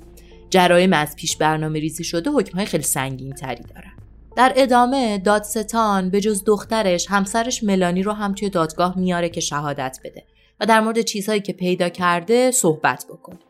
جرایم 0.51 0.93
از 0.93 1.17
پیش 1.17 1.37
برنامه 1.37 1.79
ریزی 1.79 2.05
شده 2.05 2.31
حکمهای 2.31 2.67
خیلی 2.67 2.83
سنگین 2.83 3.33
تری 3.33 3.65
دارن. 3.75 3.93
در 4.37 4.53
ادامه 4.57 5.19
دادستان 5.19 6.11
به 6.11 6.21
جز 6.21 6.45
دخترش 6.45 7.07
همسرش 7.11 7.65
ملانی 7.65 8.03
رو 8.03 8.13
هم 8.13 8.35
توی 8.35 8.51
دادگاه 8.51 8.99
میاره 8.99 9.29
که 9.29 9.41
شهادت 9.41 9.99
بده 10.05 10.25
و 10.61 10.67
در 10.67 10.81
مورد 10.81 11.01
چیزهایی 11.01 11.41
که 11.41 11.53
پیدا 11.53 11.89
کرده 11.89 12.51
صحبت 12.51 13.07
بکنه 13.11 13.46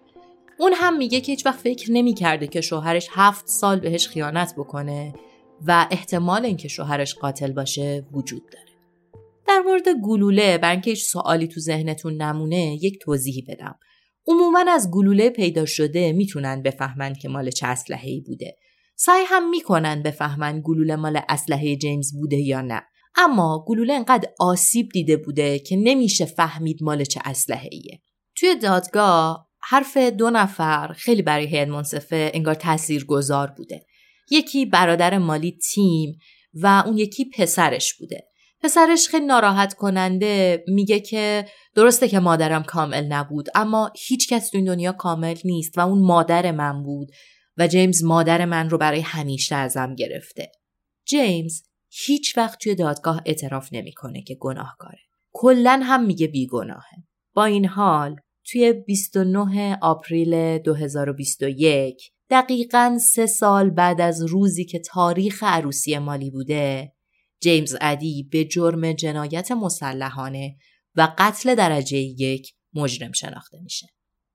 اون 0.59 0.73
هم 0.75 0.97
میگه 0.97 1.21
که 1.21 1.33
هیچ 1.33 1.47
وقت 1.47 1.59
فکر 1.59 1.93
نمی‌کرده 1.93 2.47
که 2.47 2.61
شوهرش 2.61 3.09
هفت 3.11 3.49
سال 3.49 3.81
بهش 3.81 4.09
خیانت 4.09 4.55
بکنه 4.59 5.15
و 5.67 5.87
احتمال 5.91 6.45
اینکه 6.45 6.69
شوهرش 6.69 7.15
قاتل 7.15 7.53
باشه 7.53 8.07
وجود 8.13 8.43
داره. 8.53 8.67
در 9.49 9.59
مورد 9.67 9.89
گلوله 10.05 10.61
اینکه 10.63 10.91
هیچ 10.91 11.05
سوالی 11.05 11.49
تو 11.49 11.61
ذهنتون 11.61 12.23
نمونه 12.23 12.79
یک 12.83 12.99
توضیحی 13.01 13.43
بدم. 13.43 13.79
عموما 14.29 14.65
از 14.69 14.91
گلوله 14.91 15.31
پیدا 15.31 15.65
شده 15.65 16.13
می‌تونن 16.13 16.63
بفهمن 16.63 17.15
که 17.15 17.29
مال 17.29 17.51
چه 17.51 17.67
اسلحه 17.67 18.11
ای 18.11 18.21
بوده. 18.21 18.57
سعی 18.97 19.25
هم 19.27 19.51
می‌کنن 19.51 20.03
بفهمن 20.03 20.61
گلوله 20.65 20.97
مال 20.97 21.21
اسلحه 21.29 21.77
جیمز 21.77 22.13
بوده 22.19 22.37
یا 22.37 22.61
نه. 22.61 22.83
اما 23.17 23.65
گلوله 23.69 23.93
انقدر 23.93 24.29
آسیب 24.39 24.89
دیده 24.89 25.17
بوده 25.17 25.59
که 25.59 25.77
نمیشه 25.77 26.25
فهمید 26.25 26.83
مال 26.83 27.05
چه 27.05 27.21
اسلحه 27.25 27.69
ایه. 27.73 28.01
توی 28.37 28.55
دادگاه 28.55 29.46
حرف 29.69 29.97
دو 29.97 30.31
نفر 30.31 30.93
خیلی 30.93 31.23
برای 31.23 31.47
هیئت 31.47 31.69
منصفه 31.69 32.31
انگار 32.35 32.55
تأثیر 32.55 33.05
گذار 33.05 33.51
بوده. 33.57 33.87
یکی 34.31 34.67
برادر 34.67 35.19
مالی 35.19 35.59
تیم 35.75 36.19
و 36.55 36.83
اون 36.87 36.99
یکی 36.99 37.25
پسرش 37.25 37.95
بوده. 37.95 38.25
پسرش 38.63 39.09
خیلی 39.09 39.27
ناراحت 39.27 39.75
کننده 39.75 40.65
میگه 40.69 41.01
که 41.01 41.47
درسته 41.75 42.09
که 42.09 42.19
مادرم 42.19 42.63
کامل 42.63 43.05
نبود 43.05 43.49
اما 43.55 43.93
هیچ 44.09 44.29
کس 44.29 44.51
تو 44.51 44.57
این 44.59 44.67
دنیا 44.67 44.93
کامل 44.93 45.37
نیست 45.45 45.79
و 45.79 45.81
اون 45.81 46.03
مادر 46.03 46.51
من 46.51 46.83
بود 46.83 47.09
و 47.57 47.67
جیمز 47.67 48.05
مادر 48.05 48.45
من 48.45 48.71
رو 48.71 48.79
برای 48.79 49.01
همیشه 49.01 49.55
ازم 49.55 49.95
گرفته. 49.95 50.53
جیمز 51.07 51.63
هیچ 51.91 52.39
وقت 52.39 52.59
توی 52.59 52.75
دادگاه 52.75 53.23
اعتراف 53.27 53.69
نمی‌کنه 53.73 54.23
که 54.23 54.35
گناهکاره. 54.41 54.99
کلا 55.33 55.81
هم 55.85 56.05
میگه 56.05 56.27
بیگناهه. 56.27 57.05
با 57.35 57.45
این 57.45 57.67
حال 57.67 58.17
توی 58.51 58.73
29 58.73 59.79
آپریل 59.83 60.59
2021 60.59 62.13
دقیقا 62.31 62.99
سه 63.01 63.27
سال 63.27 63.71
بعد 63.71 64.01
از 64.01 64.23
روزی 64.23 64.65
که 64.65 64.79
تاریخ 64.79 65.45
عروسی 65.47 65.99
مالی 65.99 66.31
بوده 66.31 66.93
جیمز 67.41 67.77
ادی 67.81 68.29
به 68.33 68.45
جرم 68.45 68.93
جنایت 68.93 69.53
مسلحانه 69.53 70.57
و 70.95 71.09
قتل 71.19 71.55
درجه 71.55 71.99
یک 71.99 72.55
مجرم 72.75 73.13
شناخته 73.13 73.61
میشه. 73.63 73.87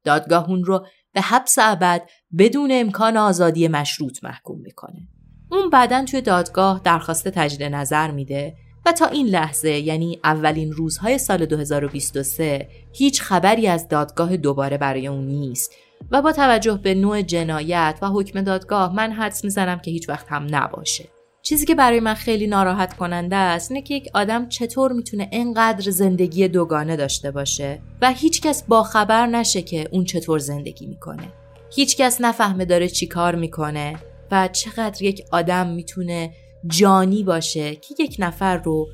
دادگاه 0.03 0.49
اون 0.49 0.63
رو 0.63 0.85
به 1.13 1.21
حبس 1.21 1.55
ابد 1.59 2.09
بدون 2.37 2.69
امکان 2.73 3.17
آزادی 3.17 3.67
مشروط 3.67 4.23
محکوم 4.23 4.61
می‌کنه. 4.61 5.07
اون 5.51 5.69
بعدا 5.69 6.05
توی 6.05 6.21
دادگاه 6.21 6.81
درخواست 6.83 7.27
تجدید 7.27 7.63
نظر 7.63 8.11
میده 8.11 8.55
و 8.85 8.91
تا 8.91 9.05
این 9.05 9.27
لحظه 9.27 9.69
یعنی 9.69 10.19
اولین 10.23 10.71
روزهای 10.71 11.17
سال 11.17 11.45
2023 11.45 12.67
هیچ 12.93 13.21
خبری 13.21 13.67
از 13.67 13.87
دادگاه 13.87 14.37
دوباره 14.37 14.77
برای 14.77 15.07
اون 15.07 15.27
نیست 15.27 15.73
و 16.11 16.21
با 16.21 16.31
توجه 16.31 16.79
به 16.83 16.93
نوع 16.93 17.21
جنایت 17.21 17.99
و 18.01 18.07
حکم 18.07 18.41
دادگاه 18.41 18.95
من 18.95 19.11
حدس 19.11 19.43
می‌زنم 19.43 19.79
که 19.79 19.91
هیچ 19.91 20.09
وقت 20.09 20.25
هم 20.29 20.47
نباشه. 20.51 21.05
چیزی 21.41 21.65
که 21.65 21.75
برای 21.75 21.99
من 21.99 22.13
خیلی 22.13 22.47
ناراحت 22.47 22.97
کننده 22.97 23.35
است 23.35 23.71
اینه 23.71 23.83
که 23.83 23.93
یک 23.93 24.09
آدم 24.13 24.49
چطور 24.49 24.91
می‌تونه 24.91 25.29
انقدر 25.31 25.91
زندگی 25.91 26.47
دوگانه 26.47 26.95
داشته 26.95 27.31
باشه 27.31 27.81
و 28.01 28.11
هیچکس 28.11 28.63
با 28.63 28.83
خبر 28.83 29.27
نشه 29.27 29.61
که 29.61 29.87
اون 29.91 30.05
چطور 30.05 30.39
زندگی 30.39 30.87
می‌کنه. 30.87 31.33
هیچکس 31.75 32.21
نفهمه 32.21 32.65
داره 32.65 32.87
چی 32.87 33.07
کار 33.07 33.35
می‌کنه 33.35 33.95
و 34.31 34.47
چقدر 34.47 35.03
یک 35.03 35.25
آدم 35.31 35.67
می‌تونه 35.67 36.33
جانی 36.67 37.23
باشه 37.23 37.75
که 37.75 38.03
یک 38.03 38.15
نفر 38.19 38.57
رو 38.57 38.87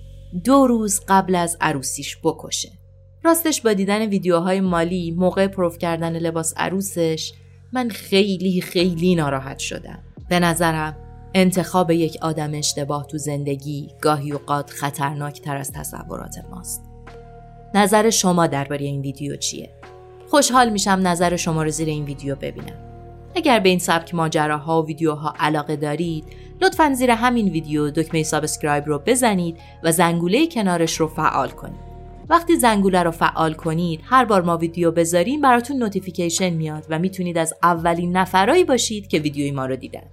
دو 0.44 0.68
روز 0.68 1.02
قبل 1.08 1.36
از 1.36 1.58
عروسیش 1.62 2.18
بکشه. 2.24 2.70
راستش 3.24 3.62
با 3.62 3.74
دیدن 3.74 4.02
ویدیوهای 4.02 4.62
مالی 4.62 5.12
موقع 5.12 5.48
پروف 5.48 5.78
کردن 5.78 6.18
لباس 6.18 6.54
عروسش 6.58 7.34
من 7.74 7.90
خیلی 7.90 8.62
خیلی 8.62 9.16
ناراحت 9.16 9.60
شدم. 9.60 10.00
به 10.30 10.40
نظرم 10.40 10.98
انتخاب 11.34 11.92
یک 11.92 12.18
آدم 12.22 12.54
اشتباه 12.54 13.08
تو 13.08 13.18
زندگی 13.18 13.88
گاهی 14.02 14.32
اوقات 14.32 14.70
خطرناک 14.70 15.42
تر 15.42 15.58
از 15.58 15.72
تصورات 15.72 16.36
ماست. 16.52 16.84
نظر 17.76 18.10
شما 18.10 18.48
درباره 18.48 18.86
این 18.86 19.02
ویدیو 19.02 19.36
چیه؟ 19.36 19.70
خوشحال 20.30 20.70
میشم 20.70 21.00
نظر 21.04 21.36
شما 21.36 21.64
رو 21.64 21.70
زیر 21.70 21.88
این 21.88 22.06
ویدیو 22.06 22.36
ببینم. 22.36 22.88
اگر 23.36 23.60
به 23.60 23.70
این 23.70 23.80
سبک 23.80 24.16
ماجراها 24.16 24.84
و 24.84 24.86
ویدیوها 24.86 25.34
علاقه 25.40 25.76
دارید 25.76 26.24
لطفا 26.62 26.94
زیر 26.94 27.12
همین 27.12 27.50
ویدیو 27.50 27.90
دکمه 27.92 28.24
subscribe 28.24 28.86
رو 28.86 29.00
بزنید 29.06 29.58
و 29.84 29.92
زنگوله 29.92 30.48
کنارش 30.48 31.00
رو 31.00 31.08
فعال 31.08 31.50
کنید. 31.50 31.88
وقتی 32.30 32.56
زنگوله 32.56 33.04
رو 33.04 33.12
فعال 33.12 33.54
کنید 33.54 34.02
هر 34.04 34.26
بار 34.26 34.42
ما 34.42 34.58
ویدیو 34.58 34.92
بذاریم 34.92 35.42
براتون 35.42 35.78
notification 35.78 36.50
میاد 36.50 36.86
و 36.90 37.00
می‌تونید 37.00 37.38
از 37.38 37.54
اولین 37.64 38.18
نفرایی 38.18 38.64
باشید 38.64 39.08
که 39.08 39.20
ویدیوی 39.20 39.52
ما 39.52 39.66
رو 39.66 39.76
دیدن. 39.76 40.04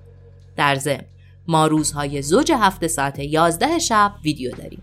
در 0.57 0.75
ضمن 0.75 1.05
ما 1.49 1.67
روزهای 1.67 2.23
زوج 2.23 2.53
هفته 2.53 2.89
ساعت 2.89 3.19
11 3.19 3.79
شب 3.79 4.13
ویدیو 4.25 4.51
داریم. 4.51 4.83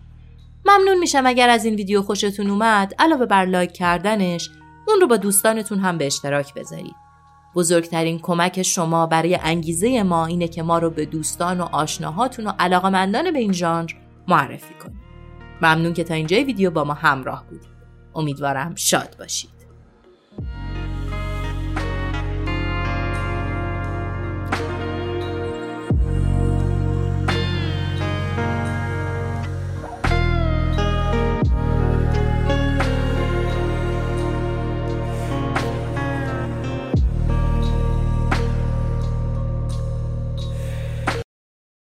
ممنون 0.65 0.99
میشم 0.99 1.25
اگر 1.25 1.49
از 1.49 1.65
این 1.65 1.75
ویدیو 1.75 2.01
خوشتون 2.01 2.49
اومد. 2.49 2.93
علاوه 2.99 3.25
بر 3.25 3.45
لایک 3.45 3.73
کردنش 3.73 4.49
اون 4.87 5.01
رو 5.01 5.07
با 5.07 5.17
دوستانتون 5.17 5.79
هم 5.79 5.97
به 5.97 6.05
اشتراک 6.05 6.53
بذارید. 6.53 7.00
بزرگترین 7.55 8.19
کمک 8.19 8.61
شما 8.61 9.07
برای 9.07 9.35
انگیزه 9.35 10.03
ما 10.03 10.25
اینه 10.25 10.47
که 10.47 10.63
ما 10.63 10.79
رو 10.79 10.89
به 10.89 11.05
دوستان 11.05 11.61
و 11.61 11.63
آشناهاتون 11.71 12.47
و 12.47 12.51
علاقمندان 12.59 13.31
به 13.31 13.39
این 13.39 13.53
ژانر 13.53 13.91
معرفی 14.27 14.73
کنید. 14.73 15.01
ممنون 15.61 15.93
که 15.93 16.03
تا 16.03 16.13
اینجای 16.13 16.43
ویدیو 16.43 16.71
با 16.71 16.83
ما 16.83 16.93
همراه 16.93 17.45
بودید. 17.49 17.71
امیدوارم 18.15 18.75
شاد 18.75 19.15
باشید. 19.19 19.60